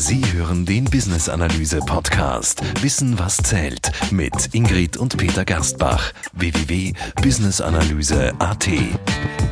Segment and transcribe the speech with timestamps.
[0.00, 8.68] Sie hören den Business Analyse Podcast Wissen was zählt mit Ingrid und Peter Gerstbach www.businessanalyse.at.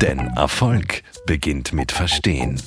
[0.01, 2.61] Denn Erfolg beginnt mit Verstehen.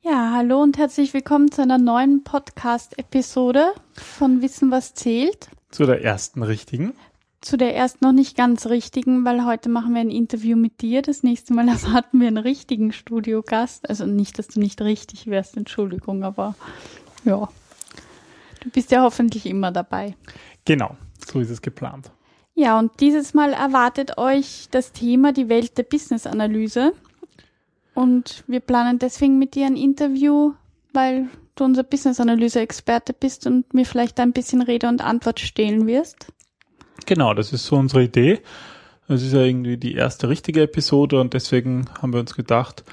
[0.00, 5.48] Ja, hallo und herzlich willkommen zu einer neuen Podcast Episode von Wissen was zählt.
[5.70, 6.94] Zu der ersten richtigen
[7.40, 11.02] zu der erst noch nicht ganz richtigen, weil heute machen wir ein Interview mit dir.
[11.02, 13.88] Das nächste Mal erwarten wir einen richtigen Studiogast.
[13.88, 16.54] Also nicht, dass du nicht richtig wärst, Entschuldigung, aber
[17.24, 17.48] ja.
[18.60, 20.16] Du bist ja hoffentlich immer dabei.
[20.64, 20.96] Genau,
[21.26, 22.10] so ist es geplant.
[22.54, 26.92] Ja, und dieses Mal erwartet euch das Thema die Welt der Business-Analyse.
[27.94, 30.54] Und wir planen deswegen mit dir ein Interview,
[30.92, 36.32] weil du unser Business-Analyse-Experte bist und mir vielleicht ein bisschen Rede und Antwort stehlen wirst.
[37.06, 38.40] Genau, das ist so unsere Idee.
[39.08, 42.84] Es ist ja irgendwie die erste richtige Episode und deswegen haben wir uns gedacht,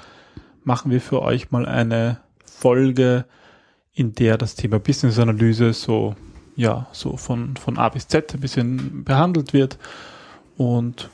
[0.64, 3.26] machen wir für euch mal eine Folge,
[3.92, 6.14] in der das Thema Business Analyse so,
[6.54, 9.78] ja, so von, von A bis Z ein bisschen behandelt wird.
[10.56, 11.10] Und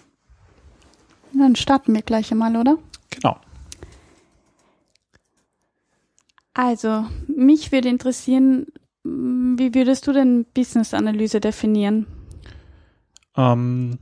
[1.34, 2.78] dann starten wir gleich einmal, oder?
[3.10, 3.36] Genau.
[6.54, 8.66] Also, mich würde interessieren,
[9.04, 12.06] wie würdest du denn Business Analyse definieren?
[13.36, 13.98] Ähm,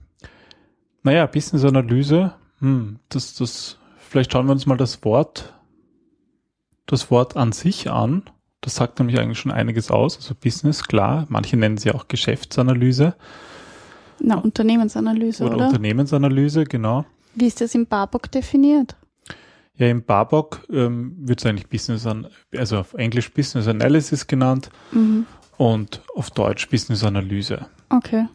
[1.02, 5.54] naja, Business-Analyse, hm, das, das, vielleicht schauen wir uns mal das Wort,
[6.86, 8.24] das Wort an sich an.
[8.60, 10.16] Das sagt nämlich eigentlich schon einiges aus.
[10.16, 11.26] Also Business, klar.
[11.30, 13.14] Manche nennen sie auch Geschäftsanalyse.
[14.18, 15.56] Na, Unternehmensanalyse, oder?
[15.56, 17.06] Oder Unternehmensanalyse, genau.
[17.34, 18.96] Wie ist das im Barbock definiert?
[19.76, 24.68] Ja, im Barbock ähm, wird es eigentlich Business, an, also auf Englisch Business Analysis genannt
[24.92, 25.24] mhm.
[25.56, 27.66] und auf Deutsch Business Analyse.
[27.88, 28.26] Okay.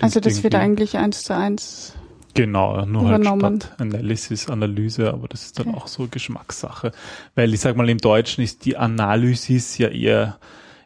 [0.00, 1.94] Also das wird eigentlich eins zu eins
[2.34, 3.42] Genau, nur halt übernommen.
[3.42, 5.76] halt statt Analysis, Analyse, aber das ist dann okay.
[5.76, 6.92] auch so Geschmackssache.
[7.34, 10.38] Weil ich sag mal, im Deutschen ist die Analysis ja eher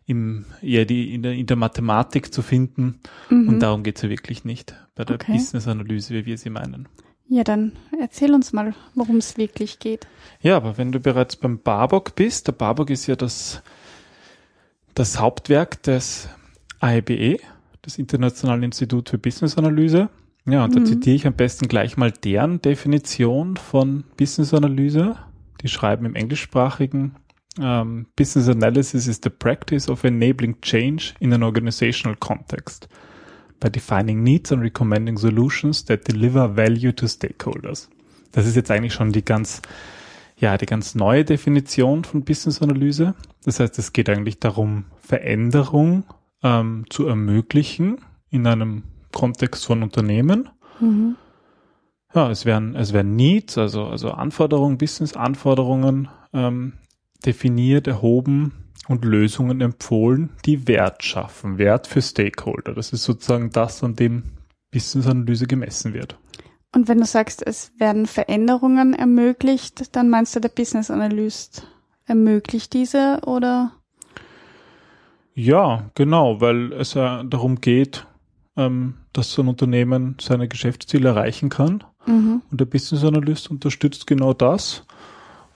[0.06, 3.00] im, eher die, in der, in der Mathematik zu finden.
[3.30, 3.48] Mhm.
[3.48, 5.32] Und darum geht's ja wirklich nicht bei der okay.
[5.32, 6.88] Business-Analyse, wie wir sie meinen.
[7.26, 10.06] Ja, dann erzähl uns mal, worum es wirklich geht.
[10.42, 13.62] Ja, aber wenn du bereits beim Barbock bist, der Barbock ist ja das,
[14.94, 16.28] das Hauptwerk des
[16.82, 17.38] IBE,
[17.84, 20.08] das Internationale Institut für Business Analyse.
[20.46, 20.86] Ja, und da mhm.
[20.86, 25.16] zitiere ich am besten gleich mal deren Definition von Business Analyse.
[25.62, 27.16] Die schreiben im englischsprachigen
[27.56, 32.88] um, ähm, Business Analysis is the practice of enabling change in an organizational context
[33.60, 37.88] by defining needs and recommending solutions that deliver value to stakeholders.
[38.32, 39.62] Das ist jetzt eigentlich schon die ganz,
[40.36, 43.14] ja, die ganz neue Definition von Business Analyse.
[43.44, 46.04] Das heißt, es geht eigentlich darum, Veränderung
[46.44, 47.98] ähm, zu ermöglichen
[48.30, 50.50] in einem Kontext von Unternehmen.
[50.78, 51.16] Mhm.
[52.14, 56.74] Ja, es werden, es werden Needs, also, also Anforderungen, Business-Anforderungen ähm,
[57.26, 58.52] definiert, erhoben
[58.86, 62.74] und Lösungen empfohlen, die Wert schaffen, Wert für Stakeholder.
[62.74, 64.24] Das ist sozusagen das, an dem
[64.70, 66.18] Business-Analyse gemessen wird.
[66.72, 71.66] Und wenn du sagst, es werden Veränderungen ermöglicht, dann meinst du, der Business Analyst
[72.06, 73.72] ermöglicht diese oder?
[75.34, 78.06] Ja, genau, weil es ja darum geht,
[78.56, 81.82] ähm, dass so ein Unternehmen seine Geschäftsziele erreichen kann.
[82.06, 82.42] Mhm.
[82.50, 84.84] Und der Business Analyst unterstützt genau das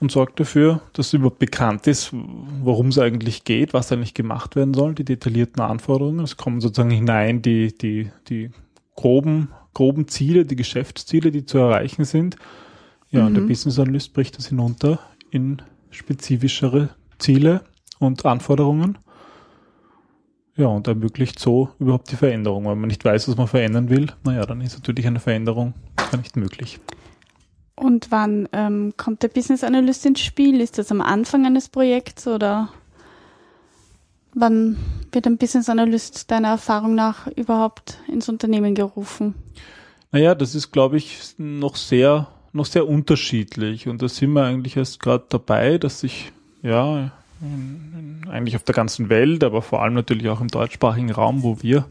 [0.00, 4.74] und sorgt dafür, dass überhaupt bekannt ist, worum es eigentlich geht, was eigentlich gemacht werden
[4.74, 6.20] soll, die detaillierten Anforderungen.
[6.20, 8.50] Es kommen sozusagen hinein die, die, die
[8.96, 12.36] groben, groben Ziele, die Geschäftsziele, die zu erreichen sind.
[13.10, 13.26] Ja, mhm.
[13.28, 13.48] und der mhm.
[13.48, 14.98] Business Analyst bricht das hinunter
[15.30, 17.62] in spezifischere Ziele
[17.98, 18.98] und Anforderungen
[20.58, 22.66] ja, und ermöglicht so überhaupt die Veränderung.
[22.66, 25.72] Wenn man nicht weiß, was man verändern will, naja, dann ist natürlich eine Veränderung
[26.10, 26.80] gar nicht möglich.
[27.76, 30.60] Und wann ähm, kommt der Business Analyst ins Spiel?
[30.60, 32.70] Ist das am Anfang eines Projekts oder
[34.34, 34.76] wann
[35.12, 39.34] wird ein Business Analyst deiner Erfahrung nach überhaupt ins Unternehmen gerufen?
[40.10, 43.86] Naja, das ist, glaube ich, noch sehr, noch sehr unterschiedlich.
[43.86, 46.32] Und da sind wir eigentlich erst gerade dabei, dass sich
[46.62, 47.12] ja
[48.28, 51.86] eigentlich auf der ganzen Welt, aber vor allem natürlich auch im deutschsprachigen Raum, wo wir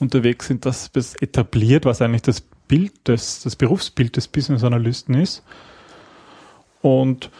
[0.00, 0.90] unterwegs sind, das
[1.20, 5.42] etabliert, was eigentlich das Bild des, das Berufsbild des Business Analysten ist.
[6.80, 7.30] Und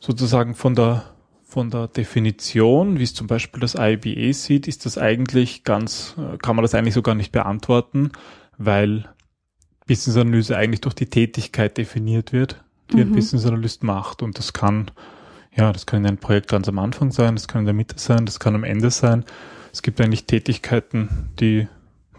[0.00, 1.04] sozusagen von der,
[1.44, 6.56] von der Definition, wie es zum Beispiel das IBE sieht, ist das eigentlich ganz, kann
[6.56, 8.10] man das eigentlich so gar nicht beantworten,
[8.58, 9.08] weil
[9.86, 13.02] Business Analyse eigentlich durch die Tätigkeit definiert wird, die mhm.
[13.02, 14.22] ein Business Analyst macht.
[14.22, 14.90] Und das kann
[15.54, 17.98] ja, das kann in einem Projekt ganz am Anfang sein, das kann in der Mitte
[17.98, 19.24] sein, das kann am Ende sein.
[19.72, 21.68] Es gibt eigentlich Tätigkeiten, die,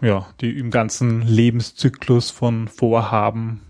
[0.00, 3.60] ja, die im ganzen Lebenszyklus von Vorhaben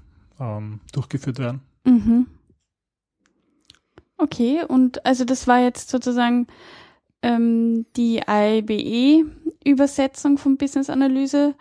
[0.40, 1.60] ähm, durchgeführt werden.
[1.84, 2.26] Mhm.
[4.16, 6.46] Okay, und also das war jetzt sozusagen
[7.22, 11.54] ähm, die IBE-Übersetzung von Business Analyse.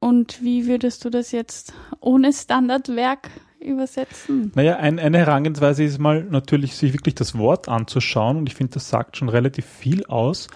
[0.00, 3.28] Und wie würdest du das jetzt ohne Standardwerk
[3.64, 4.52] übersetzen?
[4.54, 8.36] Naja, ein, eine Herangehensweise ist mal natürlich, sich wirklich das Wort anzuschauen.
[8.36, 10.48] Und ich finde, das sagt schon relativ viel aus.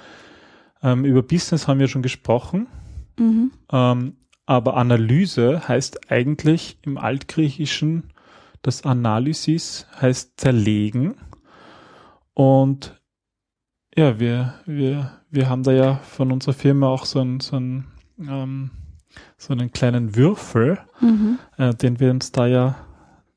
[0.82, 2.66] Ähm, über Business haben wir schon gesprochen.
[3.18, 3.52] Mhm.
[3.72, 4.16] Ähm,
[4.46, 8.04] aber Analyse heißt eigentlich im Altgriechischen,
[8.62, 11.16] das Analysis heißt zerlegen.
[12.34, 12.98] Und
[13.96, 17.88] ja, wir, wir, wir haben da ja von unserer Firma auch so einen, so einen,
[18.18, 18.70] ähm,
[19.36, 21.38] so einen kleinen Würfel, Mhm.
[21.56, 22.76] äh, den wir uns da ja,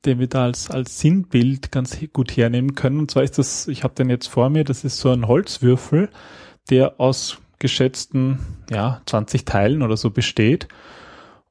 [0.05, 2.99] den wir da als, als Sinnbild ganz gut hernehmen können.
[2.99, 6.09] Und zwar ist das, ich habe den jetzt vor mir, das ist so ein Holzwürfel,
[6.69, 8.39] der aus geschätzten,
[8.69, 10.67] ja, 20 Teilen oder so besteht.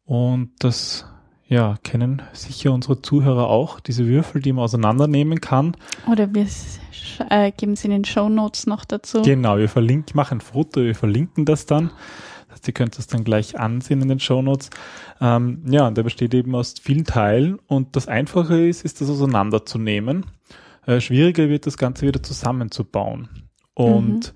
[0.04, 1.06] Und das,
[1.46, 5.76] ja, kennen sicher unsere Zuhörer auch, diese Würfel, die man auseinandernehmen kann.
[6.10, 6.46] Oder wir
[7.30, 9.22] äh, geben es in den Show Notes noch dazu.
[9.22, 11.90] Genau, wir verlinken, machen ein Foto, wir verlinken das dann.
[12.60, 14.68] Heißt, ihr könnt das dann gleich ansehen in den Shownotes.
[15.20, 19.08] Ähm, ja, und der besteht eben aus vielen Teilen und das Einfache ist, ist das
[19.08, 20.26] auseinanderzunehmen.
[20.86, 23.28] Äh, schwieriger wird das Ganze wieder zusammenzubauen.
[23.72, 24.34] Und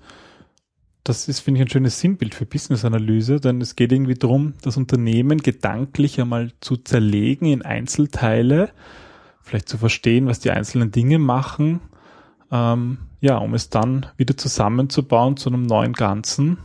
[1.03, 4.75] das ist, finde ich, ein schönes Sinnbild für Business-Analyse, denn es geht irgendwie darum, das
[4.75, 8.71] Unternehmen gedanklich einmal zu zerlegen in Einzelteile,
[9.43, 11.79] vielleicht zu verstehen, was die einzelnen Dinge machen,
[12.51, 16.57] ähm, ja, um es dann wieder zusammenzubauen zu einem neuen Ganzen,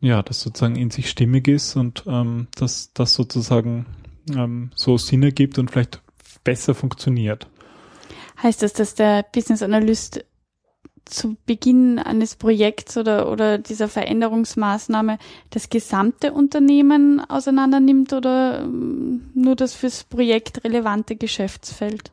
[0.00, 3.86] ja, das sozusagen in sich stimmig ist und ähm, das, das sozusagen
[4.34, 6.02] ähm, so Sinn ergibt und vielleicht
[6.44, 7.48] besser funktioniert.
[8.42, 10.24] Heißt das, dass der Business Analyst
[11.04, 15.18] zu Beginn eines Projekts oder, oder dieser Veränderungsmaßnahme
[15.50, 22.12] das gesamte Unternehmen auseinander nimmt oder ähm, nur das fürs Projekt relevante Geschäftsfeld?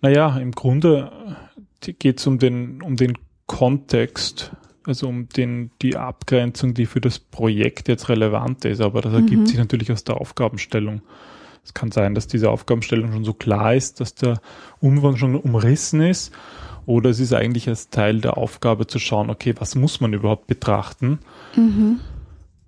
[0.00, 1.12] Naja, im Grunde
[1.80, 4.52] geht es um den, um den Kontext,
[4.86, 9.42] also um den, die Abgrenzung, die für das Projekt jetzt relevant ist, aber das ergibt
[9.42, 9.46] Mhm.
[9.46, 11.02] sich natürlich aus der Aufgabenstellung.
[11.64, 14.40] Es kann sein, dass diese Aufgabenstellung schon so klar ist, dass der
[14.80, 16.32] Umfang schon umrissen ist,
[16.86, 20.46] oder es ist eigentlich als Teil der Aufgabe zu schauen, okay, was muss man überhaupt
[20.46, 21.18] betrachten?
[21.54, 22.00] Mhm.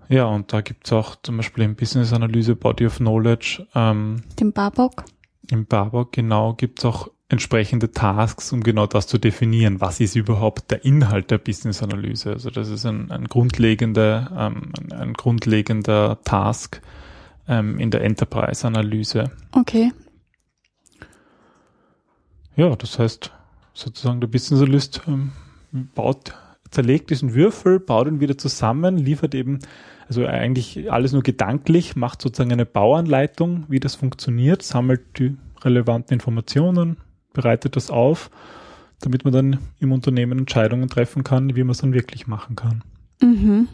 [0.08, 4.22] Ja, und da gibt es auch zum Beispiel im Business Analyse Body of Knowledge ähm,
[4.38, 5.04] Den Barbock?
[5.50, 9.80] im Barbock genau gibt es auch entsprechende Tasks, um genau das zu definieren.
[9.80, 12.34] Was ist überhaupt der Inhalt der Business-Analyse?
[12.34, 16.82] Also das ist ein, ein grundlegender, ähm, ein, ein grundlegender Task
[17.48, 19.30] ähm, in der Enterprise-Analyse.
[19.52, 19.92] Okay.
[22.54, 23.32] Ja, das heißt
[23.72, 25.32] sozusagen der Business Analyst ähm,
[25.94, 26.34] baut,
[26.70, 29.60] zerlegt diesen Würfel, baut ihn wieder zusammen, liefert eben,
[30.06, 36.12] also eigentlich alles nur gedanklich, macht sozusagen eine Bauanleitung, wie das funktioniert, sammelt die relevanten
[36.12, 36.98] Informationen,
[37.32, 38.30] bereitet das auf,
[39.00, 42.84] damit man dann im Unternehmen Entscheidungen treffen kann, wie man es dann wirklich machen kann.
[43.20, 43.68] Mhm.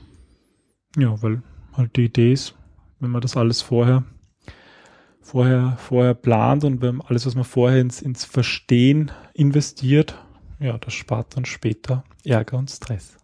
[0.96, 1.42] Ja, weil
[1.74, 2.54] halt die Idee ist,
[3.00, 4.04] wenn man das alles vorher,
[5.20, 10.14] vorher, vorher plant und wenn alles, was man vorher ins, ins Verstehen investiert,
[10.58, 13.16] ja, das spart dann später Ärger und Stress.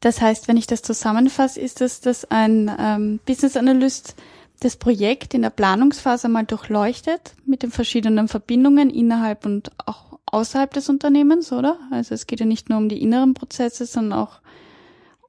[0.00, 4.14] Das heißt, wenn ich das zusammenfasse, ist es, dass ein ähm, Business Analyst
[4.60, 10.72] das Projekt in der Planungsphase mal durchleuchtet mit den verschiedenen Verbindungen innerhalb und auch außerhalb
[10.72, 11.78] des Unternehmens, oder?
[11.90, 14.40] Also es geht ja nicht nur um die inneren Prozesse, sondern auch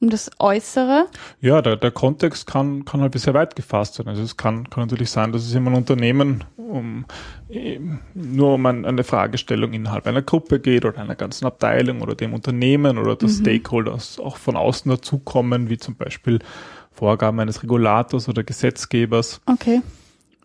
[0.02, 1.08] um das Äußere.
[1.42, 4.08] Ja, der, der Kontext kann, kann halt sehr weit gefasst sein.
[4.08, 7.06] Also es kann, kann natürlich sein, dass es in einem Unternehmen um,
[8.14, 12.34] nur um ein, eine Fragestellung innerhalb einer Gruppe geht oder einer ganzen Abteilung oder dem
[12.34, 13.44] Unternehmen oder dass Mhm.
[13.44, 16.40] Stakeholders auch von außen dazukommen, wie zum Beispiel
[17.00, 19.40] Vorgaben eines Regulators oder Gesetzgebers.
[19.46, 19.82] Okay.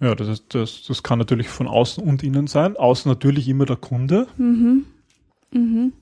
[0.01, 2.77] Ja, das, ist, das, das kann natürlich von außen und innen sein.
[2.77, 4.29] Außen natürlich immer der Kunde.
[4.37, 4.87] Mhm.
[5.51, 5.93] Mhm.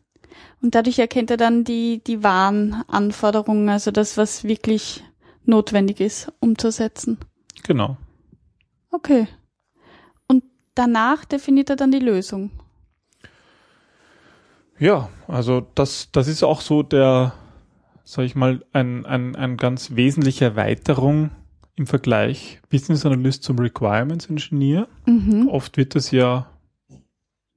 [0.61, 5.03] Und dadurch erkennt er dann die, die wahren Anforderungen, also das, was wirklich
[5.45, 7.19] notwendig ist, umzusetzen.
[7.65, 7.97] Genau.
[8.91, 9.29] Okay.
[10.29, 10.45] Und
[10.75, 12.51] danach definiert er dann die Lösung.
[14.79, 17.33] Ja, also das, das ist auch so der,
[18.05, 21.31] sag ich mal, ein, ein, ein ganz wesentliche Erweiterung
[21.77, 24.89] im Vergleich Business Analyst zum Requirements Engineer.
[25.07, 25.49] Mhm.
[25.49, 26.49] Oft wird das ja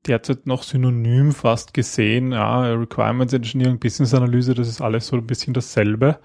[0.07, 2.31] derzeit noch synonym fast gesehen.
[2.31, 6.19] Ja, Requirements Engineering, Business Analyse, das ist alles so ein bisschen dasselbe.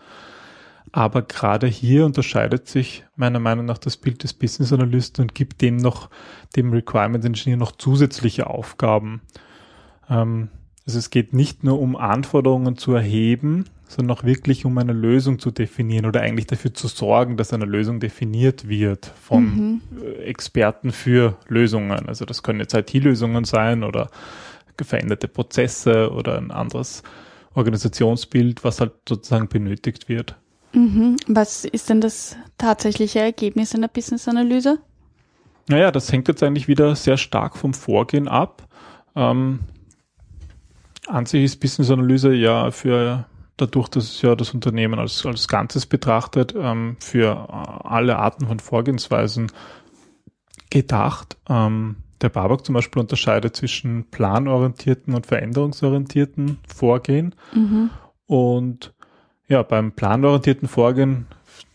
[0.92, 5.62] Aber gerade hier unterscheidet sich meiner Meinung nach das Bild des Business Analysten und gibt
[5.62, 6.10] dem noch,
[6.56, 9.22] dem Requirements Engineer noch zusätzliche Aufgaben.
[10.08, 10.48] Ähm,
[10.90, 15.38] also es geht nicht nur um Anforderungen zu erheben, sondern auch wirklich um eine Lösung
[15.38, 19.80] zu definieren oder eigentlich dafür zu sorgen, dass eine Lösung definiert wird von Mhm.
[20.02, 22.08] äh, Experten für Lösungen.
[22.08, 24.10] Also das können jetzt IT-Lösungen sein oder
[24.82, 27.04] veränderte Prozesse oder ein anderes
[27.54, 30.34] Organisationsbild, was halt sozusagen benötigt wird.
[30.72, 31.18] Mhm.
[31.28, 34.78] Was ist denn das tatsächliche Ergebnis einer Business-Analyse?
[35.68, 38.66] Naja, das hängt jetzt eigentlich wieder sehr stark vom Vorgehen ab.
[39.14, 39.60] Ähm,
[41.10, 43.26] an sich ist Business-Analyse ja für
[43.56, 47.48] dadurch, dass es ja das Unternehmen als, als Ganzes betrachtet, ähm, für
[47.84, 49.52] alle Arten von Vorgehensweisen
[50.70, 51.36] gedacht.
[51.48, 57.34] Ähm, der Babak zum Beispiel unterscheidet zwischen planorientierten und veränderungsorientierten Vorgehen.
[57.54, 57.90] Mhm.
[58.26, 58.92] Und
[59.48, 61.26] ja, beim planorientierten Vorgehen,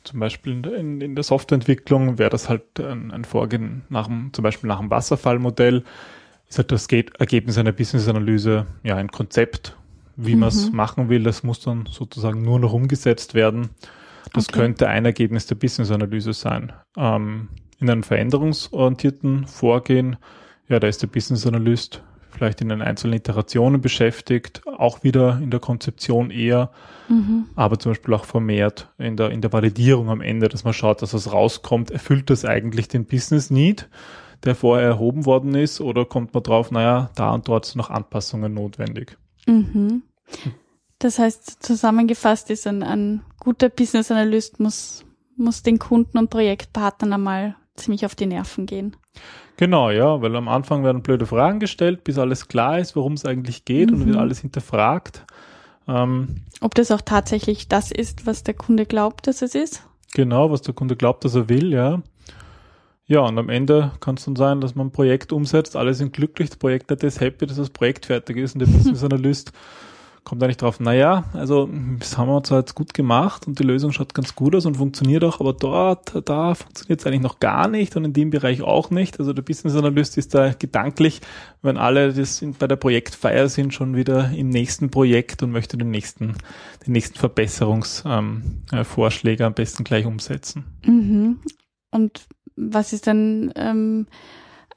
[0.03, 4.43] zum Beispiel in, in der Softwareentwicklung, wäre das halt ein, ein, Vorgehen nach dem, zum
[4.43, 5.83] Beispiel nach dem Wasserfallmodell,
[6.49, 9.75] ist halt das Ergebnis einer Business-Analyse ja ein Konzept,
[10.15, 10.41] wie mhm.
[10.41, 11.23] man es machen will.
[11.23, 13.69] Das muss dann sozusagen nur noch umgesetzt werden.
[14.33, 14.59] Das okay.
[14.59, 16.73] könnte ein Ergebnis der Business-Analyse sein.
[16.97, 17.49] Ähm,
[17.79, 20.17] in einem veränderungsorientierten Vorgehen,
[20.67, 22.01] ja, da ist der Business Analyst
[22.35, 26.71] vielleicht in den einzelnen Iterationen beschäftigt, auch wieder in der Konzeption eher,
[27.07, 27.45] mhm.
[27.55, 31.01] aber zum Beispiel auch vermehrt in der, in der Validierung am Ende, dass man schaut,
[31.01, 33.87] dass was rauskommt, erfüllt das eigentlich den Business Need,
[34.43, 37.89] der vorher erhoben worden ist, oder kommt man drauf, naja, da und dort sind noch
[37.89, 39.17] Anpassungen notwendig.
[39.45, 40.03] Mhm.
[40.99, 47.13] Das heißt, zusammengefasst ist ein, ein guter Business Analyst muss, muss den Kunden und Projektpartnern
[47.13, 48.95] einmal ziemlich auf die Nerven gehen.
[49.57, 53.25] Genau, ja, weil am Anfang werden blöde Fragen gestellt, bis alles klar ist, worum es
[53.25, 54.01] eigentlich geht mhm.
[54.01, 55.25] und wird alles hinterfragt.
[55.87, 59.87] Ähm, Ob das auch tatsächlich das ist, was der Kunde glaubt, dass es ist?
[60.13, 62.01] Genau, was der Kunde glaubt, dass er will, ja.
[63.07, 66.13] Ja, und am Ende kann es dann sein, dass man ein Projekt umsetzt, alle sind
[66.13, 69.51] glücklich, das Projekt ist happy, dass das Projekt fertig ist und der Business Analyst
[70.23, 71.69] kommt eigentlich drauf, naja, also
[71.99, 74.75] das haben wir zwar jetzt gut gemacht und die Lösung schaut ganz gut aus und
[74.75, 78.63] funktioniert auch, aber dort, da funktioniert es eigentlich noch gar nicht und in dem Bereich
[78.63, 79.19] auch nicht.
[79.19, 81.21] Also der Business Analyst ist da gedanklich,
[81.61, 85.91] wenn alle das bei der Projektfeier sind, schon wieder im nächsten Projekt und möchte den
[85.91, 86.33] nächsten,
[86.85, 90.65] den nächsten Verbesserungsvorschläge ähm, am besten gleich umsetzen.
[90.83, 91.41] Mhm.
[91.91, 94.07] Und was ist dann ähm,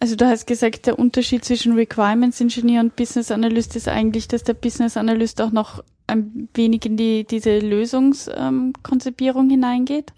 [0.00, 4.44] also du hast gesagt, der Unterschied zwischen Requirements Engineer und Business Analyst ist eigentlich, dass
[4.44, 10.12] der Business Analyst auch noch ein wenig in die, diese Lösungskonzipierung ähm, hineingeht?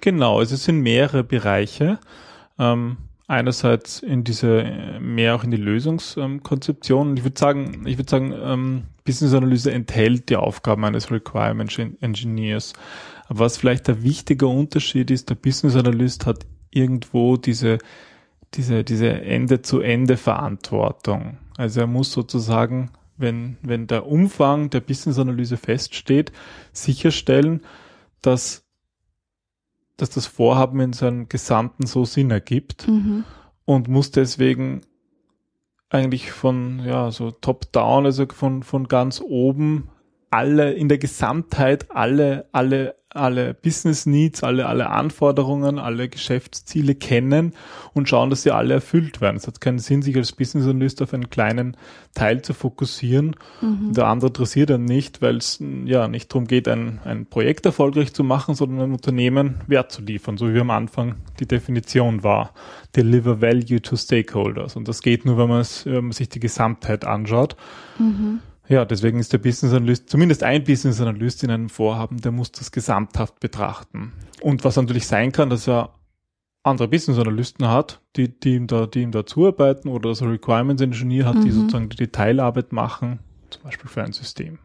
[0.00, 1.98] Genau, also es sind mehrere Bereiche.
[2.58, 2.96] Ähm,
[3.28, 7.08] einerseits in diese, mehr auch in die Lösungskonzeption.
[7.08, 11.78] Ähm, ich würde sagen, ich würde sagen, ähm, Business Analyse enthält die Aufgaben eines Requirement
[12.00, 12.72] Engineers.
[13.28, 17.78] Aber was vielleicht der wichtige Unterschied ist, der Business Analyst hat irgendwo diese
[18.54, 21.38] diese, diese Ende-zu-Ende-Verantwortung.
[21.56, 26.32] Also er muss sozusagen, wenn, wenn der Umfang der Business-Analyse feststeht,
[26.72, 27.62] sicherstellen,
[28.22, 28.64] dass,
[29.96, 33.24] dass das Vorhaben in seinem Gesamten so Sinn ergibt mhm.
[33.64, 34.82] und muss deswegen
[35.88, 39.88] eigentlich von, ja, so top-down, also von, von ganz oben
[40.30, 47.54] alle, in der Gesamtheit alle, alle alle Business Needs, alle, alle Anforderungen, alle Geschäftsziele kennen
[47.94, 49.36] und schauen, dass sie alle erfüllt werden.
[49.36, 51.76] Es hat keinen Sinn, sich als Business Analyst auf einen kleinen
[52.14, 53.36] Teil zu fokussieren.
[53.60, 53.94] Mhm.
[53.94, 58.12] Der andere interessiert dann nicht, weil es ja nicht darum geht, ein, ein Projekt erfolgreich
[58.12, 62.52] zu machen, sondern ein Unternehmen Wert zu liefern, so wie am Anfang die Definition war.
[62.94, 64.76] Deliver value to stakeholders.
[64.76, 67.56] Und das geht nur, wenn man, es, wenn man sich die Gesamtheit anschaut.
[67.98, 68.40] Mhm.
[68.68, 72.50] Ja, deswegen ist der Business Analyst, zumindest ein Business Analyst in einem Vorhaben, der muss
[72.52, 74.12] das gesamthaft betrachten.
[74.40, 75.90] Und was natürlich sein kann, dass er
[76.64, 80.32] andere Business Analysten hat, die, die ihm da, die ihm da zuarbeiten oder dass er
[80.32, 81.44] Requirements Engineer hat, mhm.
[81.44, 83.20] die sozusagen die Detailarbeit machen,
[83.50, 84.58] zum Beispiel für ein System.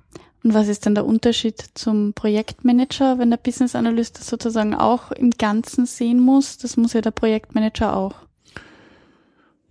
[0.43, 5.11] Und was ist denn der Unterschied zum Projektmanager, wenn der Business Analyst das sozusagen auch
[5.11, 6.57] im Ganzen sehen muss?
[6.57, 8.15] Das muss ja der Projektmanager auch.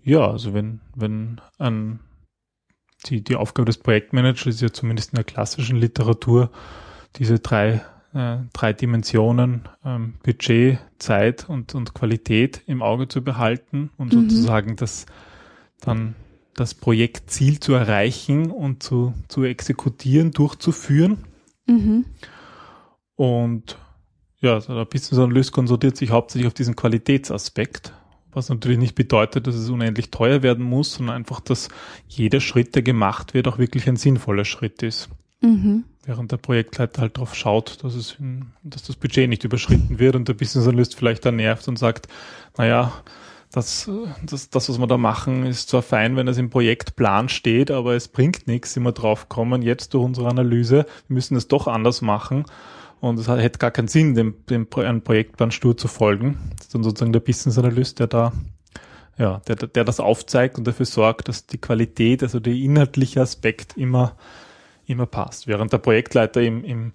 [0.05, 1.99] Ja, also wenn, wenn ein
[3.07, 6.51] die, die Aufgabe des Projektmanagers ist ja zumindest in der klassischen Literatur,
[7.17, 13.91] diese drei, äh, drei Dimensionen ähm, Budget, Zeit und, und Qualität im Auge zu behalten
[13.97, 14.29] und mhm.
[14.29, 15.07] sozusagen das
[15.81, 16.15] dann
[16.55, 21.25] das Projektziel zu erreichen und zu, zu exekutieren, durchzuführen.
[21.67, 22.05] Mhm.
[23.17, 23.79] Und
[24.41, 27.95] ja, also der Business Analyst konzentriert sich hauptsächlich auf diesen Qualitätsaspekt
[28.33, 31.69] was natürlich nicht bedeutet, dass es unendlich teuer werden muss, sondern einfach, dass
[32.09, 35.09] jeder Schritt, der gemacht wird, auch wirklich ein sinnvoller Schritt ist.
[35.41, 35.85] Mhm.
[36.05, 40.17] Während der Projektleiter halt darauf schaut, dass es, in, dass das Budget nicht überschritten wird
[40.17, 42.09] und der Business Analyst vielleicht dann nervt und sagt,
[42.57, 42.93] naja,
[43.53, 43.91] das,
[44.25, 47.95] das, das, was wir da machen, ist zwar fein, wenn es im Projektplan steht, aber
[47.95, 52.01] es bringt nichts, immer drauf kommen, jetzt durch unsere Analyse, wir müssen es doch anders
[52.01, 52.45] machen.
[53.01, 56.39] Und es hätte gar keinen Sinn, dem, dem einem Projektplan stur zu folgen.
[56.57, 58.33] Das ist dann sozusagen der Business Analyst, der da
[59.21, 63.77] ja, der, der das aufzeigt und dafür sorgt, dass die Qualität, also der inhaltliche Aspekt
[63.77, 64.17] immer,
[64.87, 65.47] immer passt.
[65.47, 66.93] Während der Projektleiter im, im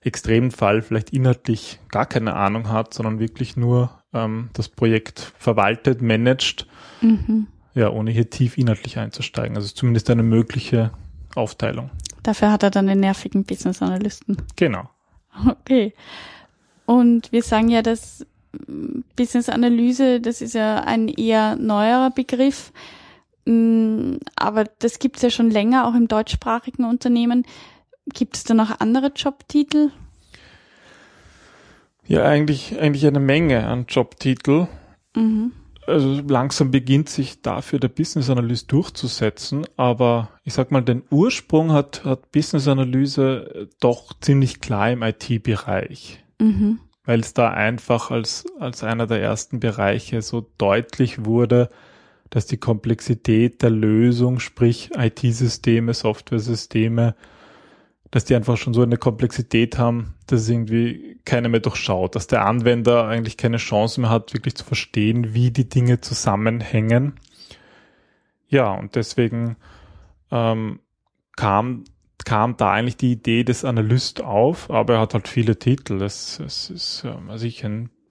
[0.00, 6.02] extremen Fall vielleicht inhaltlich gar keine Ahnung hat, sondern wirklich nur ähm, das Projekt verwaltet,
[6.02, 6.66] managt,
[7.02, 7.46] mhm.
[7.74, 9.56] ja, ohne hier tief inhaltlich einzusteigen.
[9.56, 10.90] Also zumindest eine mögliche
[11.36, 11.90] Aufteilung.
[12.24, 14.38] Dafür hat er dann den nervigen Business Analysten.
[14.56, 14.90] Genau.
[15.48, 15.94] Okay.
[16.86, 18.26] Und wir sagen ja, dass
[19.16, 22.72] Business Analyse, das ist ja ein eher neuerer Begriff,
[23.44, 27.46] mm, aber das gibt es ja schon länger, auch im deutschsprachigen Unternehmen.
[28.12, 29.90] Gibt es da noch andere Jobtitel?
[32.06, 34.66] Ja, eigentlich, eigentlich eine Menge an Jobtitel.
[35.14, 35.52] Mhm.
[35.90, 41.72] Also langsam beginnt sich dafür der Business Analyst durchzusetzen, aber ich sag mal, den Ursprung
[41.72, 46.24] hat, hat Business Analyse doch ziemlich klar im IT-Bereich.
[46.38, 51.70] Mhm weil es da einfach als, als einer der ersten Bereiche so deutlich wurde,
[52.28, 57.16] dass die Komplexität der Lösung, sprich IT-Systeme, Software-Systeme,
[58.10, 62.44] dass die einfach schon so eine Komplexität haben, dass irgendwie keiner mehr durchschaut, dass der
[62.44, 67.14] Anwender eigentlich keine Chance mehr hat, wirklich zu verstehen, wie die Dinge zusammenhängen.
[68.48, 69.56] Ja, und deswegen
[70.30, 70.80] ähm,
[71.36, 71.84] kam
[72.24, 76.02] kam da eigentlich die Idee des Analyst auf, aber er hat halt viele Titel.
[76.02, 77.64] Es, es ist, ähm, also ich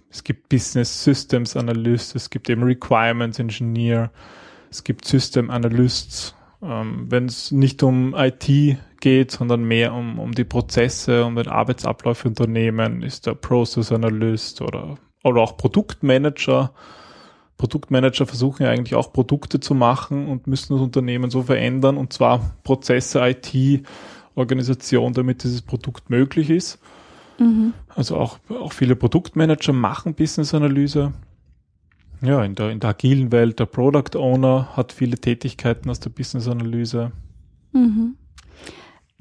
[0.10, 4.12] es gibt Business Systems Analyst, es gibt eben Requirements Engineer,
[4.72, 6.36] es gibt System Analysts.
[6.62, 8.50] Ähm, Wenn es nicht um IT
[9.00, 14.62] geht, sondern mehr um, um die Prozesse, um den Arbeitsablauf Unternehmen, ist der Process Analyst
[14.62, 16.74] oder, oder auch Produktmanager.
[17.58, 22.14] Produktmanager versuchen ja eigentlich auch Produkte zu machen und müssen das Unternehmen so verändern und
[22.14, 23.86] zwar Prozesse, IT,
[24.36, 26.80] Organisation, damit dieses Produkt möglich ist.
[27.38, 27.74] Mhm.
[27.96, 31.14] Also auch, auch viele Produktmanager machen Business-Analyse.
[32.22, 36.10] Ja, in der, in der agilen Welt, der Product Owner hat viele Tätigkeiten aus der
[36.10, 37.12] Business-Analyse.
[37.72, 38.16] Mhm.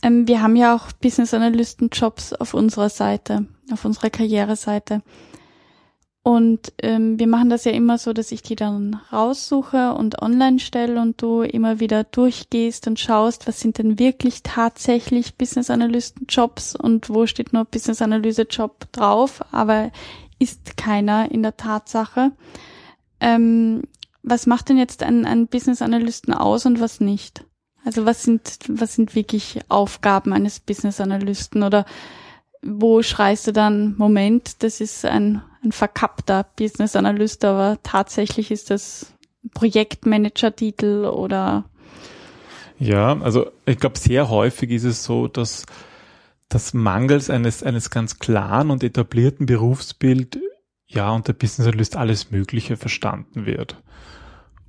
[0.03, 5.03] Ähm, wir haben ja auch Business-Analysten-Jobs auf unserer Seite, auf unserer Karriereseite.
[6.23, 10.59] Und ähm, wir machen das ja immer so, dass ich die dann raussuche und online
[10.59, 16.27] stelle und du immer wieder durchgehst und schaust, was sind denn wirklich tatsächlich Business Analysten
[16.29, 19.91] Jobs und wo steht nur Business Analyse Job drauf, aber
[20.39, 22.33] ist keiner in der Tatsache.
[23.21, 23.83] Ähm,
[24.23, 27.45] was macht denn jetzt ein, ein Business Analysten aus und was nicht?
[27.85, 31.87] Also was sind, was sind wirklich Aufgaben eines Business Analysten oder
[32.63, 38.71] wo schreist du dann, Moment, das ist ein, ein verkappter Business Analyst, aber tatsächlich ist
[38.71, 39.15] das
[39.55, 41.65] Projektmanager-Titel oder
[42.81, 45.67] ja, also ich glaube, sehr häufig ist es so, dass
[46.49, 50.39] das mangels eines, eines ganz klaren und etablierten Berufsbild
[50.89, 53.83] ja unter Business Analyst alles Mögliche verstanden wird.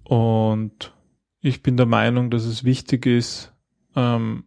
[0.03, 0.93] Und
[1.41, 3.53] ich bin der Meinung, dass es wichtig ist,
[3.95, 4.43] ähm,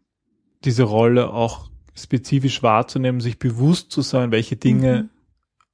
[0.65, 5.11] diese Rolle auch spezifisch wahrzunehmen, sich bewusst zu sein, welche Dinge mhm.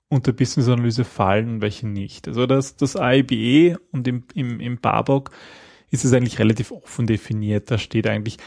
[0.09, 2.29] unter Business Analyse fallen und welche nicht.
[2.29, 5.31] Also das, das AIBE und im, im, im BABOK
[5.91, 7.71] ist es eigentlich relativ offen definiert.
[7.71, 8.39] Da steht eigentlich,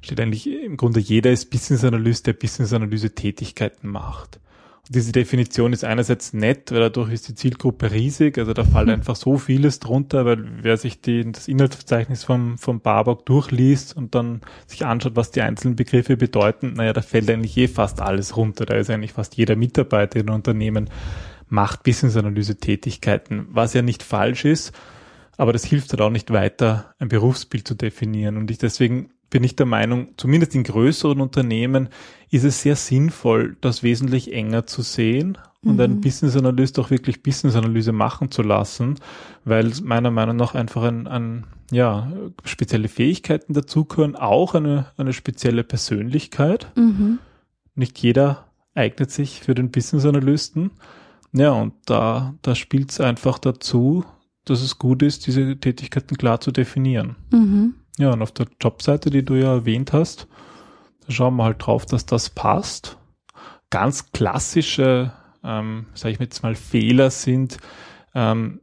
[0.00, 4.40] steht eigentlich im Grunde jeder ist Business Analyst, der Business Analyse Tätigkeiten macht
[4.88, 8.94] diese Definition ist einerseits nett, weil dadurch ist die Zielgruppe riesig, also da fällt mhm.
[8.94, 14.14] einfach so vieles drunter, weil wer sich die, das Inhaltsverzeichnis vom, vom Barbock durchliest und
[14.14, 18.36] dann sich anschaut, was die einzelnen Begriffe bedeuten, naja, da fällt eigentlich eh fast alles
[18.36, 18.66] runter.
[18.66, 20.88] Da ist eigentlich fast jeder Mitarbeiter in Unternehmen
[21.48, 24.72] macht Business-Analyse-Tätigkeiten, was ja nicht falsch ist,
[25.36, 28.36] aber das hilft halt auch nicht weiter, ein Berufsbild zu definieren.
[28.36, 31.88] Und ich deswegen bin ich der Meinung, zumindest in größeren Unternehmen
[32.30, 35.80] ist es sehr sinnvoll, das wesentlich enger zu sehen und mhm.
[35.80, 38.96] einen Business Analyst auch wirklich Business Analyse machen zu lassen,
[39.44, 42.10] weil meiner Meinung nach einfach ein, ein ja,
[42.44, 46.70] spezielle Fähigkeiten dazugehören, auch eine, eine spezielle Persönlichkeit.
[46.76, 47.18] Mhm.
[47.74, 50.70] Nicht jeder eignet sich für den Business Analysten.
[51.32, 54.04] Ja, und da, da spielt es einfach dazu,
[54.44, 57.16] dass es gut ist, diese Tätigkeiten klar zu definieren.
[57.30, 57.74] Mhm.
[57.98, 60.28] Ja, und auf der Jobseite, die du ja erwähnt hast,
[61.06, 62.96] da schauen wir halt drauf, dass das passt.
[63.70, 65.12] Ganz klassische,
[65.44, 67.58] ähm, sage ich jetzt mal, Fehler sind,
[68.14, 68.60] ähm,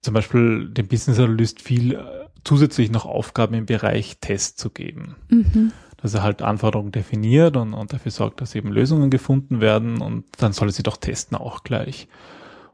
[0.00, 5.16] zum Beispiel dem Business Analyst viel äh, zusätzlich noch Aufgaben im Bereich Test zu geben.
[5.28, 5.72] Mhm.
[5.98, 10.24] Dass er halt Anforderungen definiert und, und dafür sorgt, dass eben Lösungen gefunden werden und
[10.38, 12.08] dann soll er sie doch testen auch gleich.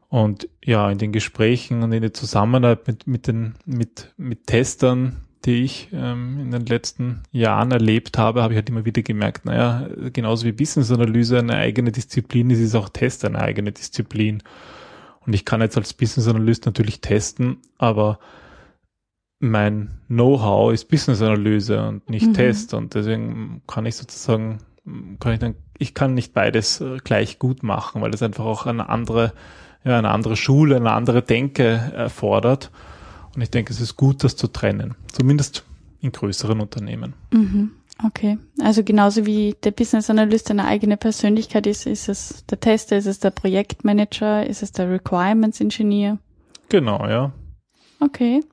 [0.09, 5.21] Und ja, in den Gesprächen und in der Zusammenarbeit mit, mit den, mit, mit Testern
[5.45, 9.45] die ich ähm, in den letzten Jahren erlebt habe, habe ich halt immer wieder gemerkt,
[9.45, 14.43] naja, genauso wie Business Analyse eine eigene Disziplin ist, ist auch Test eine eigene Disziplin.
[15.25, 18.19] Und ich kann jetzt als Business Analyst natürlich testen, aber
[19.39, 22.33] mein Know-how ist Business Analyse und nicht mhm.
[22.33, 22.73] Test.
[22.73, 24.59] Und deswegen kann ich sozusagen,
[25.19, 28.67] kann ich dann, ich kann nicht beides äh, gleich gut machen, weil es einfach auch
[28.67, 29.33] eine andere,
[29.83, 32.71] ja, eine andere Schule, eine andere Denke erfordert.
[33.35, 34.95] Und ich denke, es ist gut, das zu trennen.
[35.11, 35.63] Zumindest
[36.01, 37.13] in größeren Unternehmen.
[37.31, 37.71] Mhm.
[38.03, 42.97] Okay, also genauso wie der Business Analyst eine eigene Persönlichkeit ist, ist es der Tester,
[42.97, 46.17] ist es der Projektmanager, ist es der Requirements Engineer?
[46.69, 47.31] Genau, ja.
[47.99, 48.43] Okay.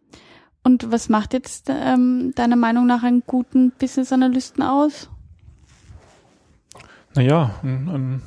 [0.62, 5.08] Und was macht jetzt ähm, deiner Meinung nach einen guten Business Analysten aus?
[7.14, 8.22] Naja, ein, ein,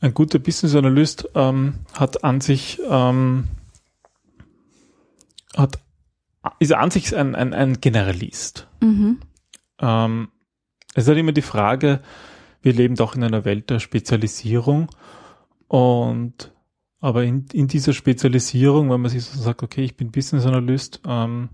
[0.00, 3.48] ein guter Business Analyst ähm, hat an sich ähm,
[5.58, 5.78] hat
[6.60, 8.68] ist an sich ein, ein, ein Generalist.
[8.80, 9.18] Mhm.
[9.80, 10.28] Ähm,
[10.94, 12.00] es ist halt immer die Frage,
[12.62, 14.88] wir leben doch in einer Welt der Spezialisierung
[15.66, 16.52] und
[17.00, 21.00] aber in, in dieser Spezialisierung, wenn man sich so sagt, okay, ich bin Business Analyst,
[21.06, 21.50] ähm,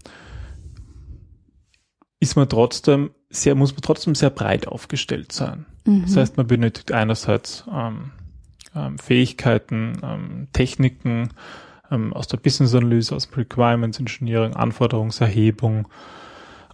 [2.20, 5.66] ist man trotzdem sehr, muss man trotzdem sehr breit aufgestellt sein.
[5.84, 6.02] Mhm.
[6.02, 8.12] Das heißt, man benötigt einerseits ähm,
[8.74, 11.30] ähm, Fähigkeiten, ähm, Techniken
[11.94, 15.88] ähm, aus der Business Analyse, aus Requirements Engineering, Anforderungserhebung,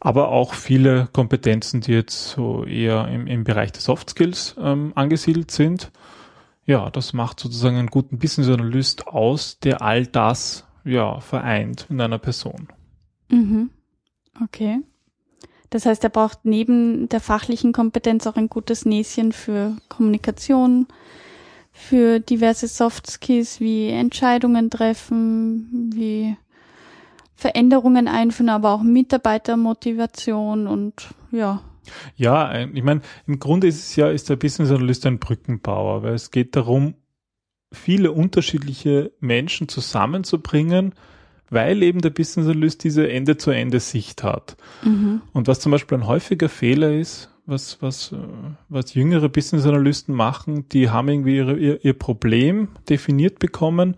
[0.01, 4.93] aber auch viele Kompetenzen, die jetzt so eher im, im Bereich der Soft Skills ähm,
[4.95, 5.91] angesiedelt sind.
[6.65, 12.01] Ja, das macht sozusagen einen guten Business Analyst aus, der all das ja vereint in
[12.01, 12.69] einer Person.
[13.29, 13.71] Mhm.
[14.43, 14.81] Okay.
[15.69, 20.89] Das heißt, er braucht neben der fachlichen Kompetenz auch ein gutes Näschen für Kommunikation,
[21.73, 26.37] für diverse Soft Skills wie Entscheidungen treffen, wie
[27.35, 31.63] Veränderungen einführen, aber auch Mitarbeitermotivation und ja.
[32.17, 36.15] Ja, ich meine, im Grunde ist es ja, ist der Business Analyst ein Brückenbauer, weil
[36.15, 36.95] es geht darum,
[37.73, 40.95] viele unterschiedliche Menschen zusammenzubringen,
[41.49, 44.57] weil eben der Business Analyst diese Ende-zu-Ende-Sicht hat.
[44.83, 45.23] Mhm.
[45.33, 48.15] Und was zum Beispiel ein häufiger Fehler ist, was, was,
[48.69, 53.97] was jüngere Business Analysten machen, die haben irgendwie ihre, ihr, ihr Problem definiert bekommen.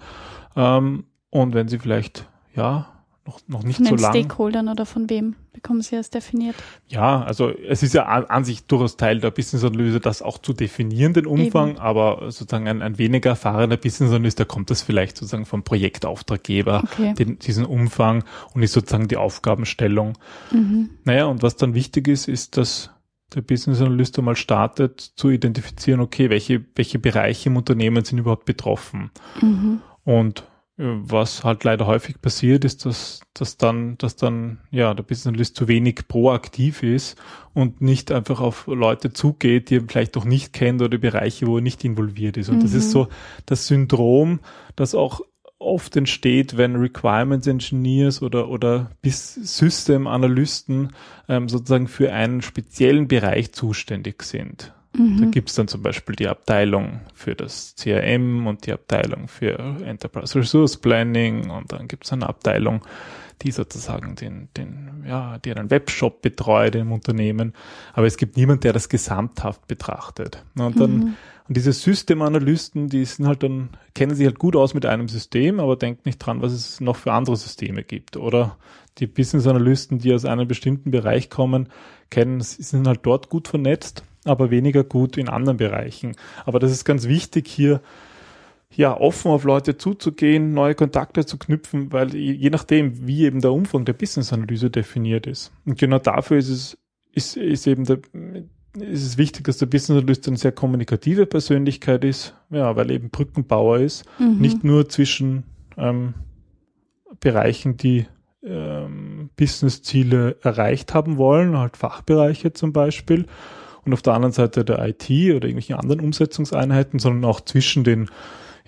[0.57, 2.89] Ähm, und wenn sie vielleicht, ja,
[3.27, 4.03] noch, noch nicht von so lang.
[4.03, 6.57] Von den Stakeholdern oder von wem bekommen Sie es definiert?
[6.89, 10.53] Ja, also es ist ja an, an sich durchaus Teil der Business-Analyse, das auch zu
[10.53, 11.79] definieren, den Umfang, Eben.
[11.79, 17.15] aber sozusagen ein, ein weniger erfahrener Business-Analyst, da kommt das vielleicht sozusagen vom Projektauftraggeber, okay.
[17.15, 20.19] den, diesen Umfang und ist sozusagen die Aufgabenstellung.
[20.51, 20.91] Mhm.
[21.05, 22.91] Naja, und was dann wichtig ist, ist, dass
[23.35, 28.45] der Business Analyst einmal startet, zu identifizieren, okay, welche, welche Bereiche im Unternehmen sind überhaupt
[28.45, 29.11] betroffen.
[29.41, 29.81] Mhm.
[30.05, 30.45] Und
[30.77, 35.57] was halt leider häufig passiert, ist, dass, dass dann, dass dann, ja, der Business Analyst
[35.57, 37.17] zu wenig proaktiv ist
[37.53, 41.59] und nicht einfach auf Leute zugeht, die er vielleicht auch nicht kennt oder Bereiche, wo
[41.59, 42.49] er nicht involviert ist.
[42.49, 42.63] Und mhm.
[42.63, 42.91] das ist mhm.
[42.91, 43.09] so
[43.45, 44.41] das Syndrom,
[44.75, 45.21] das auch
[45.63, 50.91] oft entsteht, wenn Requirements Engineers oder, oder bis System Analysten
[51.29, 54.73] ähm, sozusagen für einen speziellen Bereich zuständig sind.
[54.97, 55.21] Mhm.
[55.21, 60.39] Da gibt's dann zum Beispiel die Abteilung für das CRM und die Abteilung für Enterprise
[60.39, 62.83] Resource Planning und dann gibt's eine Abteilung,
[63.43, 67.53] die sozusagen den, den, ja, die einen Webshop betreut im Unternehmen.
[67.93, 70.45] Aber es gibt niemand, der das gesamthaft betrachtet.
[70.57, 71.15] Und dann, mhm.
[71.49, 75.61] und diese Systemanalysten, die sind halt dann, kennen sich halt gut aus mit einem System,
[75.61, 78.17] aber denken nicht dran, was es noch für andere Systeme gibt.
[78.17, 78.57] Oder
[78.99, 81.69] die Business Analysten, die aus einem bestimmten Bereich kommen,
[82.11, 86.15] kennen, sind halt dort gut vernetzt aber weniger gut in anderen Bereichen.
[86.45, 87.81] Aber das ist ganz wichtig hier,
[88.75, 93.53] ja, offen auf Leute zuzugehen, neue Kontakte zu knüpfen, weil je nachdem, wie eben der
[93.53, 95.53] Umfang der Business-Analyse definiert ist.
[95.67, 96.79] Und genau dafür ist es,
[97.13, 97.99] ist, ist eben der,
[98.79, 103.11] ist es wichtig, dass der Business Analyst eine sehr kommunikative Persönlichkeit ist, ja, weil eben
[103.11, 104.39] Brückenbauer ist, mhm.
[104.39, 105.45] nicht nur zwischen
[105.77, 106.15] ähm,
[107.21, 108.07] Bereichen, die
[108.43, 113.27] ähm, Business-Ziele erreicht haben wollen, halt Fachbereiche zum Beispiel,
[113.85, 118.09] und auf der anderen Seite der IT oder irgendwelchen anderen Umsetzungseinheiten, sondern auch zwischen den,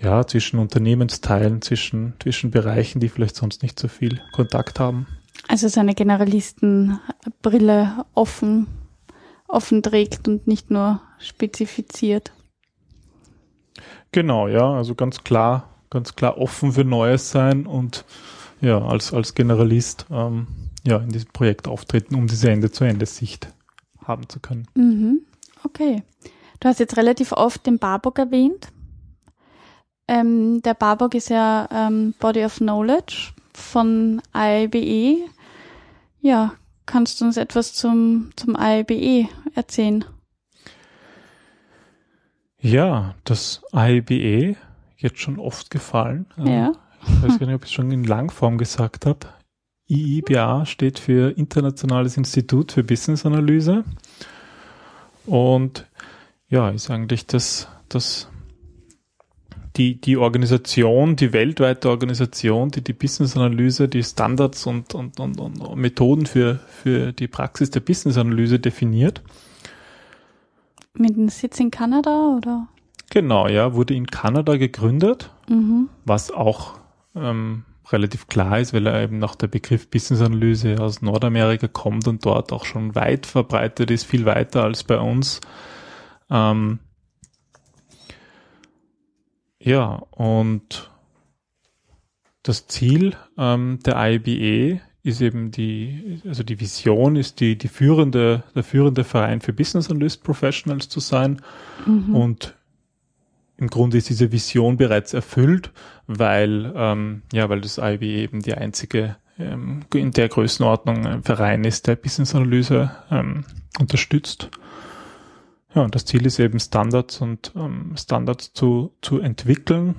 [0.01, 5.07] ja, zwischen Unternehmensteilen, zwischen, zwischen Bereichen, die vielleicht sonst nicht so viel Kontakt haben.
[5.49, 8.67] Also seine Generalistenbrille offen,
[9.49, 12.33] offen trägt und nicht nur spezifiziert.
[14.13, 18.05] Genau, ja, also ganz klar, ganz klar offen für Neues sein und
[18.61, 20.47] ja, als, als Generalist ähm,
[20.87, 23.49] ja, in diesem Projekt auftreten, um diese Ende-zu-Ende-Sicht
[24.05, 24.67] haben zu können.
[24.75, 25.21] Mhm.
[25.65, 26.03] Okay.
[26.61, 28.69] Du hast jetzt relativ oft den Barbock erwähnt.
[30.07, 35.29] Ähm, der Barbock ist ja ähm, Body of Knowledge von IBE.
[36.21, 36.55] Ja,
[36.87, 40.05] kannst du uns etwas zum, zum IBE erzählen?
[42.61, 44.57] Ja, das IBE
[44.97, 46.27] jetzt schon oft gefallen.
[46.39, 46.73] Ja.
[47.07, 49.29] Ich weiß gar nicht, ob ich es schon in Langform gesagt habe.
[49.91, 53.85] IIBA steht für Internationales Institut für Business Analyse.
[55.27, 55.87] Und
[56.49, 58.29] ja, ist eigentlich das, das
[59.77, 65.41] die, die Organisation, die weltweite Organisation, die die Business Analyse, die Standards und, und, und,
[65.41, 69.23] und Methoden für, für die Praxis der Business Analyse definiert.
[70.97, 72.69] Mit einem Sitz in Kanada oder?
[73.11, 75.91] Genau, ja, wurde in Kanada gegründet, Mhm.
[76.07, 76.79] was auch
[77.15, 82.09] ähm, relativ klar ist, weil er eben nach der Begriff Business Analyse aus Nordamerika kommt
[82.09, 85.41] und dort auch schon weit verbreitet ist, viel weiter als bei uns.
[86.31, 86.79] Ähm,
[89.65, 90.91] ja, und
[92.43, 98.45] das Ziel ähm, der IBE ist eben die, also die Vision ist die, die führende,
[98.55, 101.41] der führende Verein für Business Analyst Professionals zu sein.
[101.87, 102.15] Mhm.
[102.15, 102.55] Und
[103.57, 105.71] im Grunde ist diese Vision bereits erfüllt,
[106.07, 111.65] weil, ähm, ja, weil das IBE eben die einzige ähm, in der Größenordnung ein Verein
[111.65, 113.45] ist, der Business Analyse ähm,
[113.79, 114.51] unterstützt.
[115.75, 119.97] Ja, und das Ziel ist eben Standards und ähm, Standards zu, zu entwickeln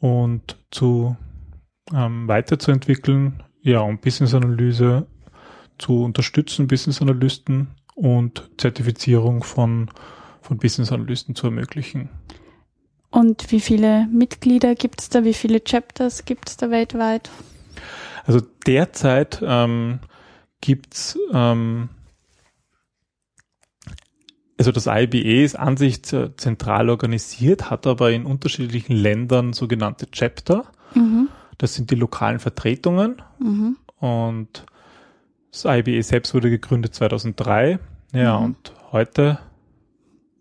[0.00, 1.16] und zu
[1.94, 5.06] ähm, weiterzuentwickeln, ja, um Business Analyse
[5.78, 9.90] zu unterstützen, Business Analysten und Zertifizierung von,
[10.40, 12.08] von Business Analysten zu ermöglichen.
[13.10, 15.24] Und wie viele Mitglieder gibt es da?
[15.24, 17.30] Wie viele Chapters gibt es da weltweit?
[18.24, 20.00] Also derzeit ähm,
[20.60, 21.88] gibt's ähm,
[24.58, 30.64] also das IBE ist an sich zentral organisiert, hat aber in unterschiedlichen Ländern sogenannte Chapter.
[30.94, 31.28] Mhm.
[31.58, 33.76] Das sind die lokalen Vertretungen Mhm.
[33.98, 34.64] und
[35.52, 37.78] das IBE selbst wurde gegründet 2003.
[38.12, 38.44] Ja, Mhm.
[38.44, 39.38] und heute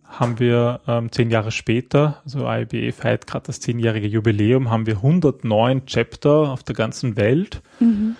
[0.03, 5.01] haben wir ähm, zehn Jahre später, also IBE feiert gerade das zehnjährige Jubiläum, haben wir
[5.01, 8.15] 109 Chapter auf der ganzen Welt Mhm.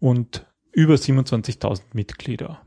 [0.00, 2.60] und über 27.000 Mitglieder.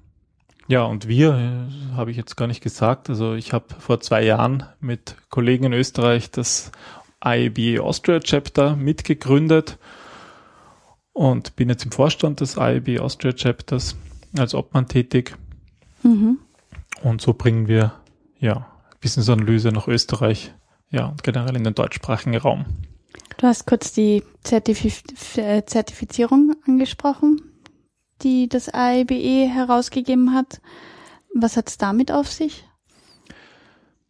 [0.71, 4.23] Ja, und wir, äh, habe ich jetzt gar nicht gesagt, also ich habe vor zwei
[4.23, 6.71] Jahren mit Kollegen in Österreich das
[7.21, 9.77] IAB Austria Chapter mitgegründet
[11.12, 13.97] und bin jetzt im Vorstand des IAB Austria Chapters
[14.38, 15.36] als Obmann tätig
[16.03, 16.38] Mhm.
[17.03, 17.91] und so bringen wir
[18.39, 18.65] ja
[19.01, 20.53] Business Analyse nach Österreich
[20.89, 22.63] ja und generell in den deutschsprachigen Raum.
[23.36, 24.86] Du hast kurz die Zertif
[25.36, 27.41] äh, Zertifizierung angesprochen,
[28.23, 30.62] die das AIBE herausgegeben hat.
[31.34, 32.65] Was hat es damit auf sich?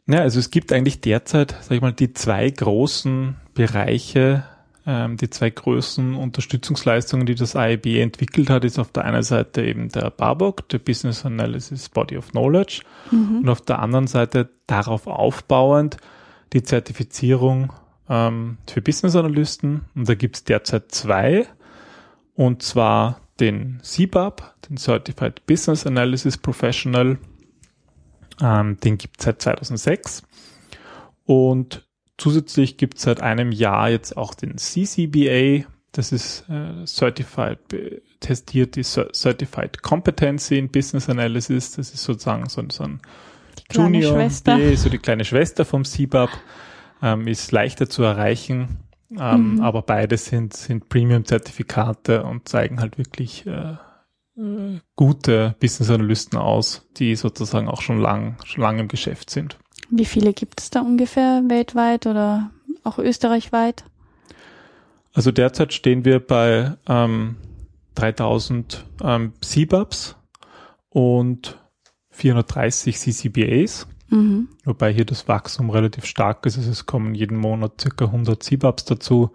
[0.08, 4.43] Ja, also es gibt eigentlich derzeit, sag ich mal, die zwei großen Bereiche,
[4.86, 9.63] ähm, die zwei großen Unterstützungsleistungen, die das AIB entwickelt hat, ist auf der einen Seite
[9.63, 13.39] eben der BABOK, der Business Analysis Body of Knowledge, Mhm.
[13.39, 15.97] und auf der anderen Seite darauf aufbauend
[16.54, 17.71] die Zertifizierung
[18.10, 19.86] ähm, für Business Analysten.
[19.95, 21.45] Und da gibt es derzeit zwei,
[22.36, 27.17] und zwar den CBAP, den Certified Business Analysis Professional,
[28.41, 30.23] ähm, den gibt es seit 2006.
[31.25, 31.86] Und
[32.17, 35.65] zusätzlich gibt es seit einem Jahr jetzt auch den CCBA.
[35.91, 37.60] Das ist äh, Certified,
[38.21, 41.73] testiert die Cer- Certified Competency in Business Analysis.
[41.73, 43.01] Das ist sozusagen so, so ein
[43.71, 44.13] Junior.
[44.71, 46.30] BA, so die kleine Schwester vom CBAP.
[47.04, 48.77] Ähm, ist leichter zu erreichen.
[49.19, 49.62] Ähm, Mhm.
[49.62, 53.76] Aber beide sind, sind Premium-Zertifikate und zeigen halt wirklich äh,
[54.38, 59.58] äh, gute Business-Analysten aus, die sozusagen auch schon lang, schon lange im Geschäft sind.
[59.89, 62.52] Wie viele gibt es da ungefähr weltweit oder
[62.84, 63.84] auch österreichweit?
[65.13, 67.36] Also derzeit stehen wir bei ähm,
[67.95, 70.15] 3000 ähm, CBAPs
[70.89, 71.60] und
[72.12, 74.50] 430 CCBAs, Mhm.
[74.65, 76.58] wobei hier das Wachstum relativ stark ist.
[76.58, 79.32] Also es kommen jeden Monat circa 100 CBAPs dazu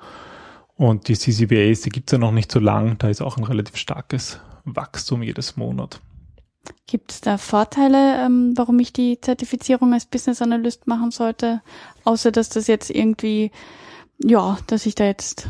[0.76, 3.76] und die CCBAs, die gibt's ja noch nicht so lang, da ist auch ein relativ
[3.76, 6.00] starkes Wachstum jedes Monat.
[6.86, 11.62] Gibt es da Vorteile, ähm, warum ich die Zertifizierung als Business Analyst machen sollte?
[12.04, 13.52] Außer dass das jetzt irgendwie,
[14.18, 15.48] ja, dass ich da jetzt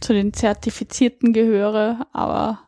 [0.00, 2.60] zu den Zertifizierten gehöre, aber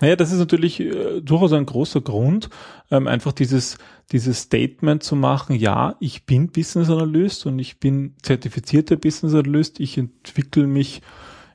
[0.00, 2.50] Naja, das ist natürlich äh, durchaus ein großer Grund,
[2.90, 3.78] ähm, einfach dieses,
[4.12, 9.78] dieses Statement zu machen, ja, ich bin Business Analyst und ich bin zertifizierter Business Analyst,
[9.78, 11.02] ich entwickle mich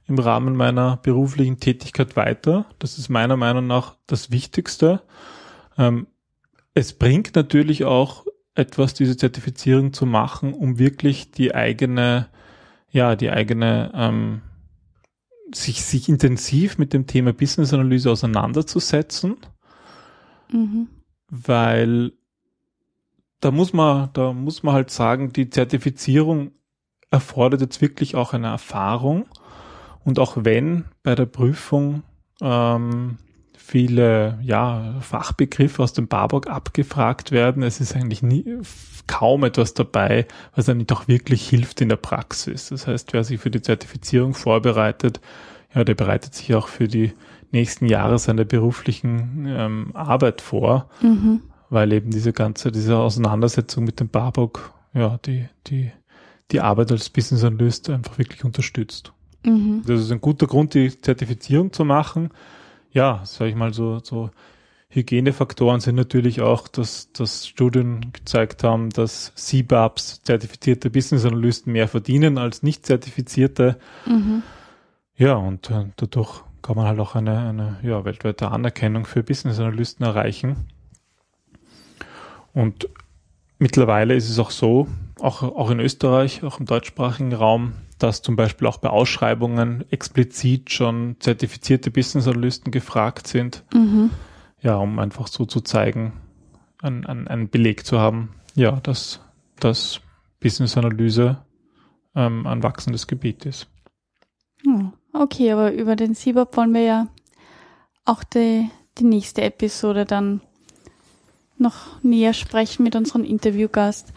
[0.08, 2.68] im Rahmen meiner beruflichen Tätigkeit weiter.
[2.80, 5.02] Das ist meiner Meinung nach das Wichtigste.
[5.78, 6.08] Ähm,
[6.74, 12.28] es bringt natürlich auch etwas, diese Zertifizierung zu machen, um wirklich die eigene,
[12.90, 14.42] ja, die eigene ähm,
[15.54, 19.38] sich, sich intensiv mit dem Thema Business Analyse auseinanderzusetzen,
[20.52, 20.88] mhm.
[21.30, 22.14] weil
[23.42, 26.52] da muss man, da muss man halt sagen, die Zertifizierung
[27.12, 29.26] erfordert jetzt wirklich auch eine Erfahrung.
[30.04, 32.04] Und auch wenn bei der Prüfung
[32.42, 33.18] ähm,
[33.58, 38.60] viele ja, Fachbegriffe aus dem Barbock abgefragt werden, es ist eigentlich nie,
[39.08, 42.70] kaum etwas dabei, was einem doch wirklich hilft in der Praxis.
[42.70, 45.22] Das heißt, wer sich für die Zertifizierung vorbereitet,
[45.74, 47.14] ja, der bereitet sich auch für die
[47.52, 51.42] nächsten Jahre seiner beruflichen ähm, Arbeit vor, mhm.
[51.70, 55.92] Weil eben diese ganze, diese Auseinandersetzung mit dem Barbock, ja, die, die,
[56.52, 59.14] die Arbeit als Business Analyst einfach wirklich unterstützt.
[59.44, 59.84] Mhm.
[59.86, 62.30] Das ist ein guter Grund, die Zertifizierung zu machen.
[62.92, 64.30] Ja, sage ich mal so, so
[64.90, 71.88] Hygienefaktoren sind natürlich auch, dass, dass Studien gezeigt haben, dass CBAPs, zertifizierte Business Analysten, mehr
[71.88, 73.78] verdienen als nicht zertifizierte.
[74.06, 74.44] Mhm.
[75.18, 79.60] Ja, und äh, dadurch kann man halt auch eine, eine ja, weltweite Anerkennung für Business
[79.60, 80.68] Analysten erreichen.
[82.56, 82.90] Und
[83.60, 84.88] mittlerweile ist es auch so,
[85.20, 90.72] auch, auch in Österreich, auch im deutschsprachigen Raum, dass zum Beispiel auch bei Ausschreibungen explizit
[90.72, 93.64] schon zertifizierte Business Analysten gefragt sind.
[93.72, 94.10] Mhm
[94.66, 96.14] ja, um einfach so zu zeigen,
[96.82, 99.22] einen, einen, einen Beleg zu haben, ja, dass,
[99.60, 100.02] dass
[100.40, 101.38] Business Analyse
[102.16, 103.68] ähm, ein wachsendes Gebiet ist.
[105.14, 107.08] Okay, aber über den CBOP wollen wir ja
[108.06, 110.42] auch die, die nächste Episode dann
[111.58, 114.14] noch näher sprechen mit unserem Interviewgast.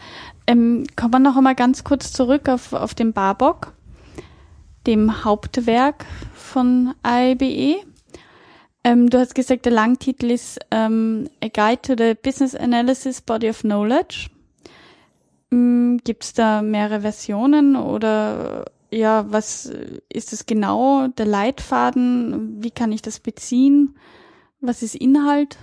[0.47, 3.73] Ähm, kommen wir noch einmal ganz kurz zurück auf, auf den Barbock,
[4.87, 7.83] dem Hauptwerk von AIBE.
[8.83, 13.49] Ähm, du hast gesagt, der Langtitel ist ähm, A Guide to the Business Analysis Body
[13.49, 14.29] of Knowledge.
[15.51, 19.71] Ähm, Gibt es da mehrere Versionen oder ja, was
[20.11, 21.07] ist das genau?
[21.09, 22.63] Der Leitfaden?
[22.63, 23.95] Wie kann ich das beziehen?
[24.61, 25.57] Was ist Inhalt?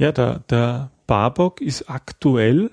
[0.00, 2.70] Ja, der, der Barbock ist aktuell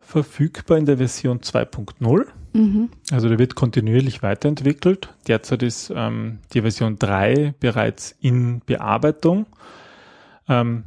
[0.00, 2.24] verfügbar in der Version 2.0.
[2.54, 2.88] Mhm.
[3.10, 5.12] Also der wird kontinuierlich weiterentwickelt.
[5.28, 9.44] Derzeit ist ähm, die Version 3 bereits in Bearbeitung.
[10.48, 10.84] Ähm,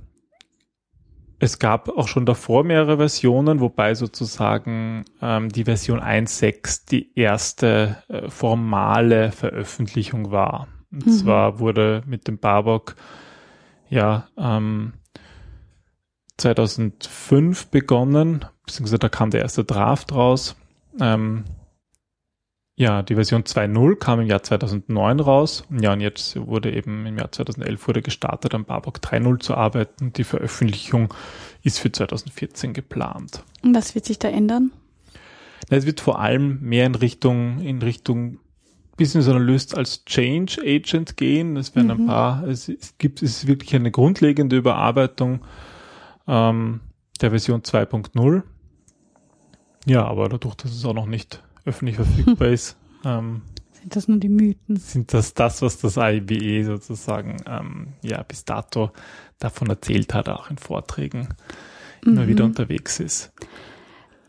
[1.38, 7.98] es gab auch schon davor mehrere Versionen, wobei sozusagen ähm, die Version 1.6 die erste
[8.08, 10.68] äh, formale Veröffentlichung war.
[10.92, 11.12] Und mhm.
[11.12, 12.96] zwar wurde mit dem Barbock
[13.88, 14.94] ja ähm,
[16.38, 20.56] 2005 begonnen, beziehungsweise da kam der erste Draft raus.
[21.00, 21.46] Ähm,
[22.78, 25.64] ja, die Version 2.0 kam im Jahr 2009 raus.
[25.70, 30.12] Ja, und jetzt wurde eben im Jahr 2011 wurde gestartet, am Barbock 3.0 zu arbeiten.
[30.12, 31.14] Die Veröffentlichung
[31.64, 33.44] ist für 2014 geplant.
[33.64, 34.72] Und was wird sich da ändern?
[35.70, 38.40] Es wird vor allem mehr in Richtung, in Richtung
[38.98, 41.56] Business Analyst als Change Agent gehen.
[41.56, 42.02] Es werden mhm.
[42.02, 45.46] ein paar, es, gibt, es ist wirklich eine grundlegende Überarbeitung
[46.28, 46.82] ähm,
[47.22, 48.44] der Version 2.0.
[49.86, 53.42] Ja, aber dadurch, dass es auch noch nicht öffentlich verfügbar ist, ähm,
[53.86, 54.78] sind das nur die Mythen?
[54.78, 58.90] Sind das das, was das IBE sozusagen ähm, ja bis dato
[59.38, 61.28] davon erzählt hat, auch in Vorträgen
[62.04, 62.14] mhm.
[62.14, 63.32] immer wieder unterwegs ist?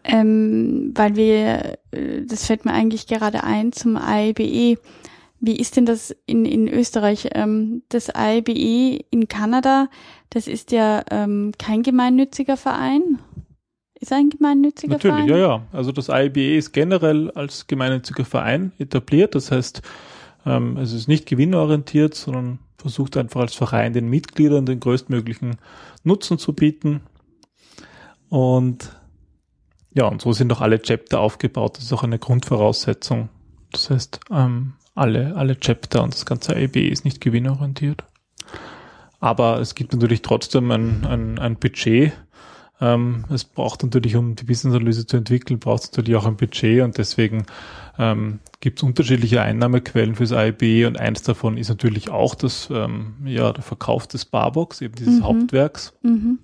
[0.04, 4.78] Ähm, weil wir, äh, das fällt mir eigentlich gerade ein zum IBE.
[5.40, 7.28] Wie ist denn das in, in Österreich?
[7.32, 9.88] Ähm, das IBE in Kanada,
[10.30, 13.18] das ist ja ähm, kein gemeinnütziger Verein.
[13.98, 15.26] Ist ein gemeinnütziger Natürlich, Verein?
[15.28, 15.66] Natürlich, ja, ja.
[15.72, 19.34] Also das IBE ist generell als gemeinnütziger Verein etabliert.
[19.34, 19.82] Das heißt,
[20.44, 25.56] ähm, es ist nicht gewinnorientiert, sondern versucht einfach als Verein den Mitgliedern den größtmöglichen
[26.04, 27.02] Nutzen zu bieten.
[28.28, 28.96] Und
[29.94, 31.78] ja, und so sind auch alle Chapter aufgebaut.
[31.78, 33.30] Das ist auch eine Grundvoraussetzung.
[33.72, 38.04] Das heißt, ähm, alle, alle Chapter und das ganze IBE ist nicht gewinnorientiert.
[39.20, 42.12] Aber es gibt natürlich trotzdem ein, ein, ein Budget,
[42.80, 46.82] ähm, es braucht natürlich, um die Business-Analyse zu entwickeln, braucht es natürlich auch ein Budget
[46.82, 47.46] und deswegen
[47.98, 53.14] ähm, gibt es unterschiedliche Einnahmequellen fürs AIB und eins davon ist natürlich auch das, ähm,
[53.24, 55.24] ja, der Verkauf des Barbox, eben dieses mhm.
[55.24, 55.94] Hauptwerks.
[56.02, 56.38] Mhm.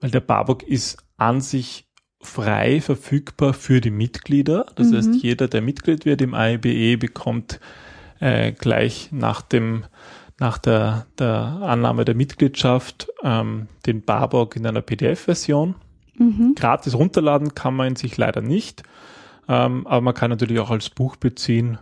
[0.00, 1.87] Weil der Barbock ist an sich
[2.20, 4.66] frei verfügbar für die Mitglieder.
[4.74, 4.96] Das mhm.
[4.96, 7.60] heißt, jeder, der Mitglied wird im AIBE, bekommt
[8.20, 9.84] äh, gleich nach dem
[10.40, 15.74] nach der, der Annahme der Mitgliedschaft ähm, den Barbock in einer PDF-Version.
[16.16, 16.54] Mhm.
[16.54, 18.82] Gratis runterladen kann man in sich leider nicht,
[19.48, 21.78] ähm, aber man kann natürlich auch als Buch beziehen.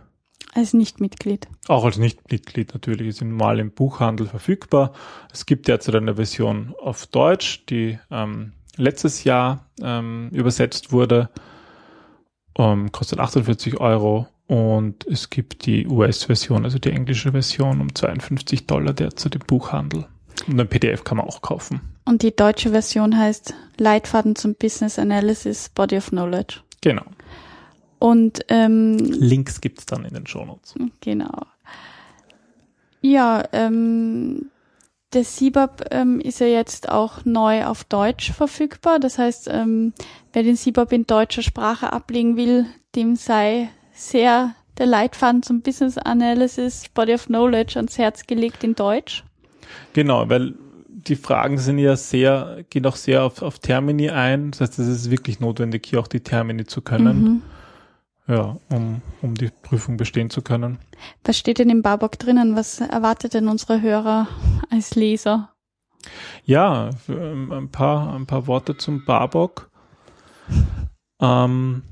[0.53, 1.47] Als Nichtmitglied.
[1.67, 4.93] Auch als Nichtmitglied natürlich, ist normal im Buchhandel verfügbar.
[5.31, 11.29] Es gibt derzeit eine Version auf Deutsch, die ähm, letztes Jahr ähm, übersetzt wurde,
[12.57, 18.65] ähm, kostet 48 Euro und es gibt die US-Version, also die englische Version um 52
[18.65, 20.05] Dollar derzeit im Buchhandel.
[20.47, 21.81] Und ein PDF kann man auch kaufen.
[22.05, 26.59] Und die deutsche Version heißt Leitfaden zum Business Analysis Body of Knowledge.
[26.81, 27.03] Genau.
[27.99, 30.75] Und ähm, Links gibt's dann in den Shownotes.
[31.01, 31.41] genau.
[33.01, 34.49] Ja, ähm,
[35.13, 38.99] der CBAP ähm, ist ja jetzt auch neu auf Deutsch verfügbar.
[38.99, 39.93] Das heißt, ähm,
[40.33, 45.97] wer den CBAP in deutscher Sprache ablegen will, dem sei sehr der Leitfaden zum Business
[45.97, 49.23] Analysis Body of Knowledge ans Herz gelegt in Deutsch.
[49.93, 50.53] Genau, weil
[50.87, 54.51] die Fragen sind ja sehr, gehen auch sehr auf, auf Termini ein.
[54.51, 57.23] Das heißt, es ist wirklich notwendig, hier auch die Termini zu können.
[57.23, 57.41] Mhm.
[58.27, 60.79] Ja, um, um die Prüfung bestehen zu können.
[61.23, 62.55] Was steht denn im Barbock drinnen?
[62.55, 64.27] Was erwartet denn unsere Hörer
[64.69, 65.53] als Leser?
[66.43, 69.69] Ja, ähm, ein paar, ein paar Worte zum Barbock.
[71.21, 71.83] Ähm,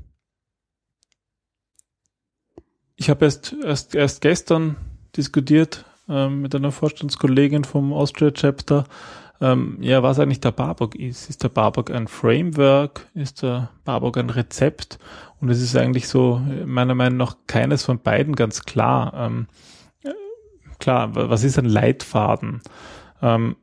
[2.96, 4.76] ich habe erst, erst, erst gestern
[5.16, 8.84] diskutiert ähm, mit einer Vorstandskollegin vom Austria Chapter,
[9.40, 11.28] ähm, ja, was eigentlich der Barbock ist.
[11.28, 13.06] Ist der Barbock ein Framework?
[13.14, 14.98] Ist der Barbock ein Rezept?
[15.40, 19.12] Und es ist eigentlich so, meiner Meinung nach, keines von beiden ganz klar.
[19.14, 19.46] Ähm,
[20.02, 20.12] äh,
[20.78, 22.62] klar, was ist ein Leitfaden?
[23.20, 23.56] Ähm,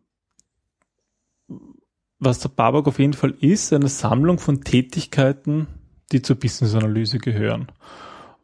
[2.20, 5.68] was der Barbock auf jeden Fall ist, eine Sammlung von Tätigkeiten,
[6.12, 7.68] die zur Business-Analyse gehören.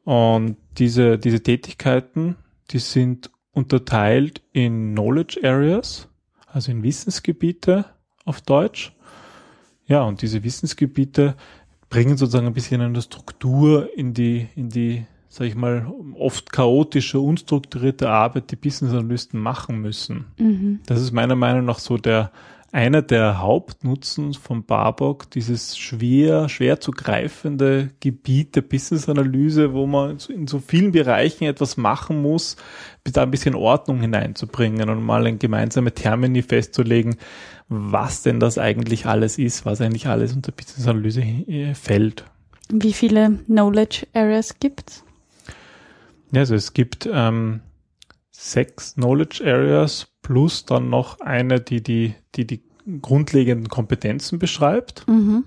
[0.03, 2.35] Und diese, diese Tätigkeiten,
[2.71, 6.09] die sind unterteilt in Knowledge Areas,
[6.47, 7.85] also in Wissensgebiete
[8.25, 8.95] auf Deutsch.
[9.85, 11.35] Ja, und diese Wissensgebiete
[11.89, 17.19] bringen sozusagen ein bisschen eine Struktur in die, in die, sag ich mal, oft chaotische,
[17.19, 20.25] unstrukturierte Arbeit, die Business Analysten machen müssen.
[20.37, 20.79] Mhm.
[20.85, 22.31] Das ist meiner Meinung nach so der,
[22.71, 30.17] einer der Hauptnutzen von Barbock, dieses schwer, schwer zu greifende Gebiet der Business-Analyse, wo man
[30.29, 32.57] in so vielen Bereichen etwas machen muss,
[33.03, 37.15] bis da ein bisschen Ordnung hineinzubringen und mal ein gemeinsame Termini festzulegen,
[37.69, 42.25] was denn das eigentlich alles ist, was eigentlich alles unter Business-Analyse äh, fällt.
[42.71, 45.03] Wie viele Knowledge Areas gibt's?
[46.31, 47.61] Ja, also es gibt ähm,
[48.29, 52.63] sechs Knowledge Areas plus dann noch eine, die die, die, die
[53.01, 55.07] grundlegenden Kompetenzen beschreibt.
[55.07, 55.45] Mhm.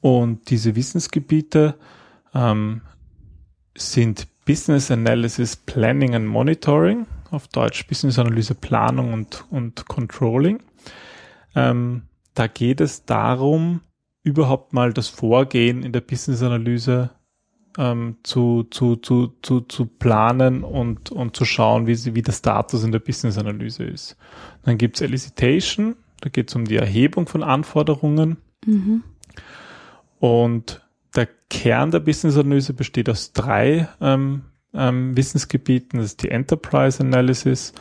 [0.00, 1.74] Und diese Wissensgebiete
[2.34, 2.82] ähm,
[3.76, 10.62] sind Business Analysis, Planning and Monitoring, auf Deutsch Business Analyse, Planung und, und Controlling.
[11.54, 12.02] Ähm,
[12.34, 13.80] da geht es darum,
[14.22, 17.10] überhaupt mal das Vorgehen in der Business Analyse
[17.78, 22.32] ähm, zu, zu, zu, zu, zu planen und, und zu schauen, wie, sie, wie der
[22.32, 24.16] Status in der Business-Analyse ist.
[24.64, 28.38] Dann gibt's Elicitation, da geht's um die Erhebung von Anforderungen.
[28.66, 29.04] Mhm.
[30.18, 34.42] Und der Kern der Business-Analyse besteht aus drei ähm,
[34.74, 36.00] ähm, Wissensgebieten.
[36.00, 37.72] Das ist die Enterprise Analysis,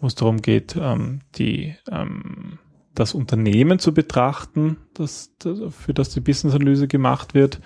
[0.00, 2.58] wo es darum geht, ähm, die, ähm,
[2.96, 5.30] das Unternehmen zu betrachten, das,
[5.70, 7.60] für das die Business-Analyse gemacht wird.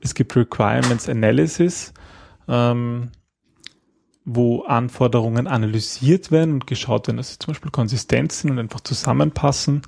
[0.00, 1.92] Es gibt Requirements Analysis,
[2.48, 3.10] ähm,
[4.24, 8.80] wo Anforderungen analysiert werden und geschaut werden, dass sie zum Beispiel konsistent sind und einfach
[8.80, 9.82] zusammenpassen.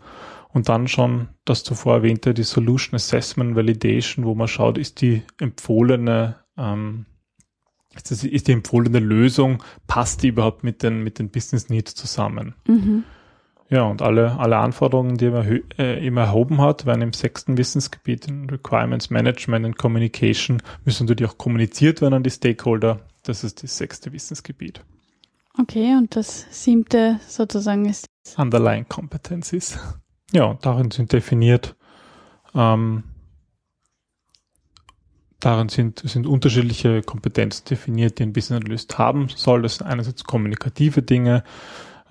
[0.53, 5.23] Und dann schon das zuvor erwähnte, die Solution Assessment Validation, wo man schaut, ist die
[5.41, 7.07] empfohlene, ähm,
[7.95, 11.95] ist, das, ist die empfohlene Lösung, passt die überhaupt mit den, mit den Business Needs
[11.95, 12.55] zusammen?
[12.67, 13.05] Mhm.
[13.73, 18.29] Ja, und alle, alle Anforderungen, die man äh, immer erhoben hat, werden im sechsten Wissensgebiet
[18.29, 23.01] in Requirements Management und Communication, müssen natürlich auch kommuniziert werden an die Stakeholder.
[23.23, 24.85] Das ist das sechste Wissensgebiet.
[25.59, 28.05] Okay, und das siebte sozusagen ist.
[28.37, 29.79] Underlying Competencies.
[30.33, 31.75] Ja, und darin sind definiert,
[32.55, 33.05] ähm,
[35.41, 39.62] darin sind, sind unterschiedliche Kompetenzen definiert, die ein Business Analyst haben soll.
[39.62, 41.43] Das sind einerseits kommunikative Dinge,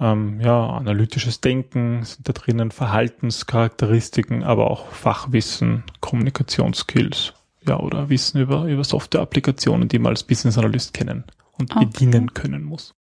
[0.02, 7.34] ähm, ja, analytisches Denken sind da drinnen, Verhaltenscharakteristiken, aber auch Fachwissen, Kommunikationsskills,
[7.68, 11.24] ja, oder Wissen über, über Software-Applikationen, die man als Business Analyst kennen
[11.58, 11.86] und Okay.
[11.86, 12.94] bedienen können muss.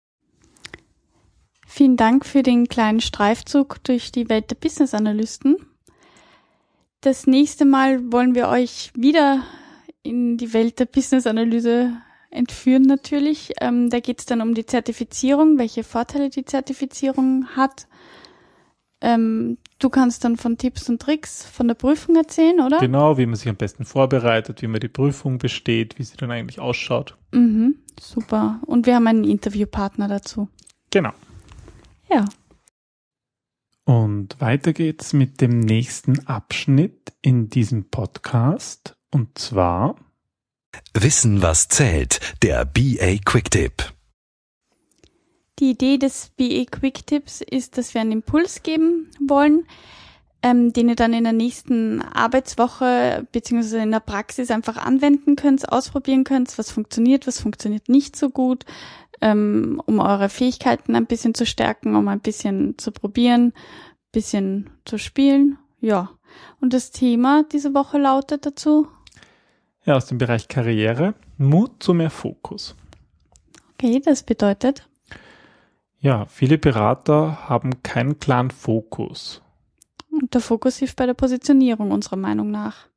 [1.66, 5.56] Vielen Dank für den kleinen Streifzug durch die Welt der Business Analysten.
[7.00, 9.42] Das nächste Mal wollen wir euch wieder
[10.02, 11.92] in die Welt der Business Analyse
[12.30, 13.52] entführen natürlich.
[13.60, 17.86] Ähm, da geht es dann um die Zertifizierung, welche Vorteile die Zertifizierung hat.
[19.02, 22.78] Ähm, du kannst dann von Tipps und Tricks von der Prüfung erzählen, oder?
[22.78, 26.30] Genau, wie man sich am besten vorbereitet, wie man die Prüfung besteht, wie sie dann
[26.30, 27.16] eigentlich ausschaut.
[27.32, 28.60] Mhm, super.
[28.66, 30.48] Und wir haben einen Interviewpartner dazu.
[30.90, 31.12] Genau.
[32.10, 32.26] Ja.
[33.84, 38.96] Und weiter geht's mit dem nächsten Abschnitt in diesem Podcast.
[39.10, 39.96] Und zwar
[40.94, 42.20] Wissen, was zählt.
[42.42, 43.92] Der BA Quick Tip.
[45.58, 49.66] Die Idee des BE Quick Tips ist, dass wir einen Impuls geben wollen,
[50.42, 55.70] ähm, den ihr dann in der nächsten Arbeitswoche beziehungsweise in der Praxis einfach anwenden könnt,
[55.70, 58.64] ausprobieren könnt, was funktioniert, was funktioniert nicht so gut,
[59.20, 63.52] ähm, um eure Fähigkeiten ein bisschen zu stärken, um ein bisschen zu probieren,
[64.12, 65.58] bisschen zu spielen.
[65.80, 66.10] Ja.
[66.60, 68.88] Und das Thema diese Woche lautet dazu?
[69.84, 72.76] Ja, aus dem Bereich Karriere, Mut zu mehr Fokus.
[73.74, 74.86] Okay, das bedeutet?
[76.00, 79.42] Ja, viele Berater haben keinen klaren Fokus.
[80.10, 82.88] Und der Fokus hilft bei der Positionierung unserer Meinung nach.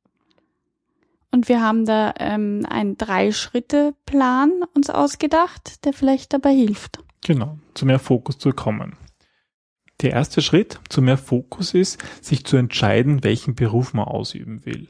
[1.30, 6.98] Und wir haben da ähm, einen Drei-Schritte-Plan uns ausgedacht, der vielleicht dabei hilft.
[7.22, 8.96] Genau, zu mehr Fokus zu kommen.
[10.00, 14.88] Der erste Schritt zu mehr Fokus ist, sich zu entscheiden, welchen Beruf man ausüben will.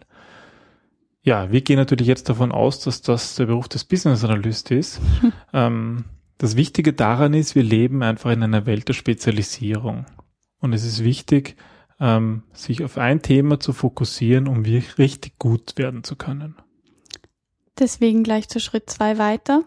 [1.25, 5.01] Ja, wir gehen natürlich jetzt davon aus, dass das der Beruf des Business Analyst ist.
[5.55, 6.05] ähm,
[6.37, 10.05] das Wichtige daran ist, wir leben einfach in einer Welt der Spezialisierung.
[10.61, 11.57] Und es ist wichtig,
[11.99, 16.57] ähm, sich auf ein Thema zu fokussieren, um wirklich richtig gut werden zu können.
[17.79, 19.65] Deswegen gleich zu Schritt zwei weiter.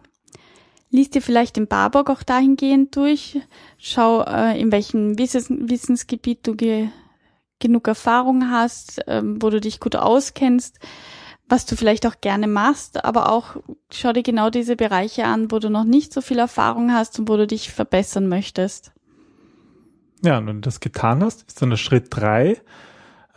[0.91, 3.39] Lies dir vielleicht den Barbock auch dahingehend durch.
[3.79, 6.89] Schau, äh, in welchem Wissens Wissensgebiet du ge
[7.59, 10.79] genug Erfahrung hast, ähm, wo du dich gut auskennst,
[11.49, 13.55] was du vielleicht auch gerne machst, aber auch
[13.91, 17.29] schau dir genau diese Bereiche an, wo du noch nicht so viel Erfahrung hast und
[17.29, 18.91] wo du dich verbessern möchtest.
[20.23, 22.59] Ja, und wenn du das getan hast, ist dann der Schritt drei.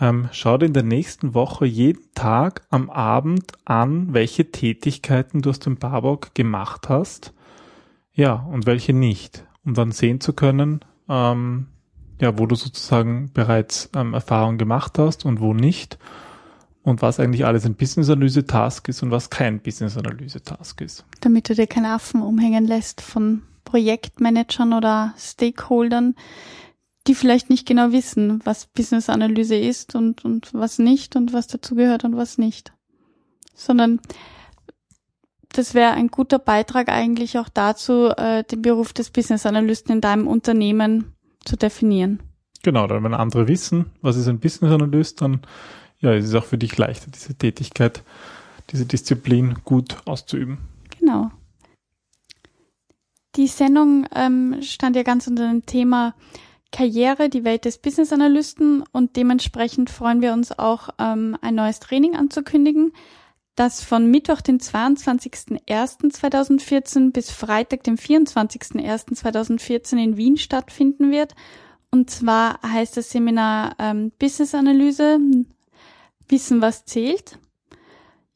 [0.00, 5.50] Ähm, schau dir in der nächsten Woche jeden Tag am Abend an, welche Tätigkeiten du
[5.50, 7.34] aus dem Barbock gemacht hast.
[8.12, 9.44] Ja, und welche nicht.
[9.64, 11.66] Um dann sehen zu können, ähm,
[12.18, 15.98] ja, wo du sozusagen bereits ähm, Erfahrung gemacht hast und wo nicht.
[16.82, 21.04] Und was eigentlich alles ein Business-Analyse-Task ist und was kein Business-Analyse-Task ist.
[21.20, 26.14] Damit du dir keine Affen umhängen lässt von Projektmanagern oder Stakeholdern,
[27.06, 32.04] die vielleicht nicht genau wissen, was Business-Analyse ist und, und was nicht und was dazugehört
[32.04, 32.72] und was nicht.
[33.54, 34.00] Sondern
[35.52, 40.26] das wäre ein guter Beitrag eigentlich auch dazu, äh, den Beruf des Business-Analysten in deinem
[40.26, 41.12] Unternehmen
[41.44, 42.22] zu definieren.
[42.62, 45.40] Genau, dann wenn andere wissen, was ist ein Business-Analyst, dann
[46.00, 48.02] ja, es ist auch für dich leichter, diese Tätigkeit,
[48.70, 50.58] diese Disziplin gut auszuüben.
[50.98, 51.30] Genau.
[53.36, 56.14] Die Sendung ähm, stand ja ganz unter dem Thema
[56.72, 61.78] Karriere, die Welt des Business Analysten und dementsprechend freuen wir uns auch, ähm, ein neues
[61.80, 62.92] Training anzukündigen,
[63.56, 71.34] das von Mittwoch, den 22.01.2014 bis Freitag, dem 24.01.2014 in Wien stattfinden wird.
[71.90, 75.18] Und zwar heißt das Seminar ähm, Business Analyse,
[76.30, 77.38] Wissen, was zählt.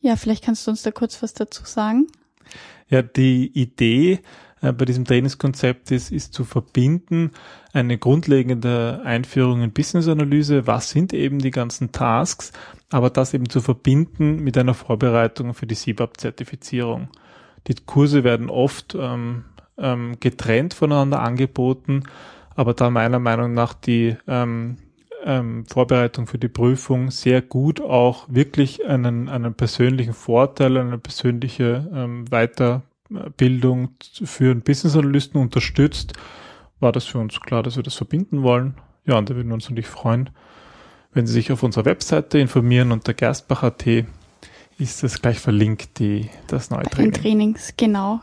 [0.00, 2.06] Ja, vielleicht kannst du uns da kurz was dazu sagen.
[2.88, 4.20] Ja, die Idee
[4.60, 7.30] äh, bei diesem Trainingskonzept ist, ist zu verbinden
[7.72, 12.52] eine grundlegende Einführung in Business-Analyse, was sind eben die ganzen Tasks,
[12.90, 17.08] aber das eben zu verbinden mit einer Vorbereitung für die CBAP-Zertifizierung.
[17.66, 19.44] Die Kurse werden oft ähm,
[19.76, 22.04] ähm, getrennt voneinander angeboten,
[22.54, 24.76] aber da meiner Meinung nach die ähm,
[25.24, 31.90] ähm, Vorbereitung für die Prüfung sehr gut auch wirklich einen, einen persönlichen Vorteil, eine persönliche
[31.92, 32.82] ähm, Weiter
[33.36, 33.90] Bildung
[34.24, 36.14] für einen Business Analysten unterstützt,
[36.80, 38.74] war das für uns klar, dass wir das verbinden wollen.
[39.06, 40.30] Ja, und da würden wir uns natürlich freuen,
[41.12, 43.86] wenn Sie sich auf unserer Webseite informieren unter gerstbach.at
[44.78, 47.12] ist das gleich verlinkt, die, das neue Training.
[47.12, 48.20] Trainings, genau.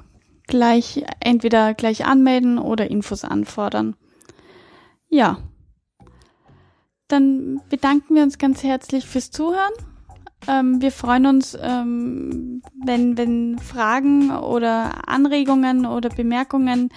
[0.48, 3.96] Gleich, entweder gleich anmelden oder Infos anfordern.
[5.08, 5.38] Ja.
[7.12, 9.74] Dann bedanken wir uns ganz herzlich fürs Zuhören
[10.48, 16.90] ähm, wir freuen uns, ähm, wenn, wenn Fragen oder Anregungen oder Bemerkungen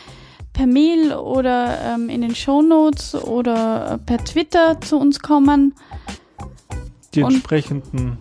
[0.52, 5.74] per Mail oder ähm, in den Shownotes oder per Twitter zu uns kommen.
[7.12, 8.18] Die entsprechenden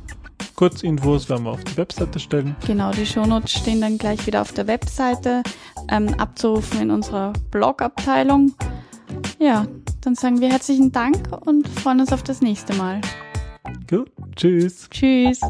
[0.56, 2.56] Kurzinfos werden wir auf die Webseite stellen.
[2.66, 5.44] Genau, die Shownotes stehen dann gleich wieder auf der Webseite
[5.89, 8.54] ähm, abzurufen in unserer Blogabteilung.
[9.39, 9.68] Ja,
[10.01, 13.01] dann sagen wir herzlichen Dank und freuen uns auf das nächste Mal.
[13.89, 14.88] Gut, tschüss.
[14.89, 15.41] Tschüss.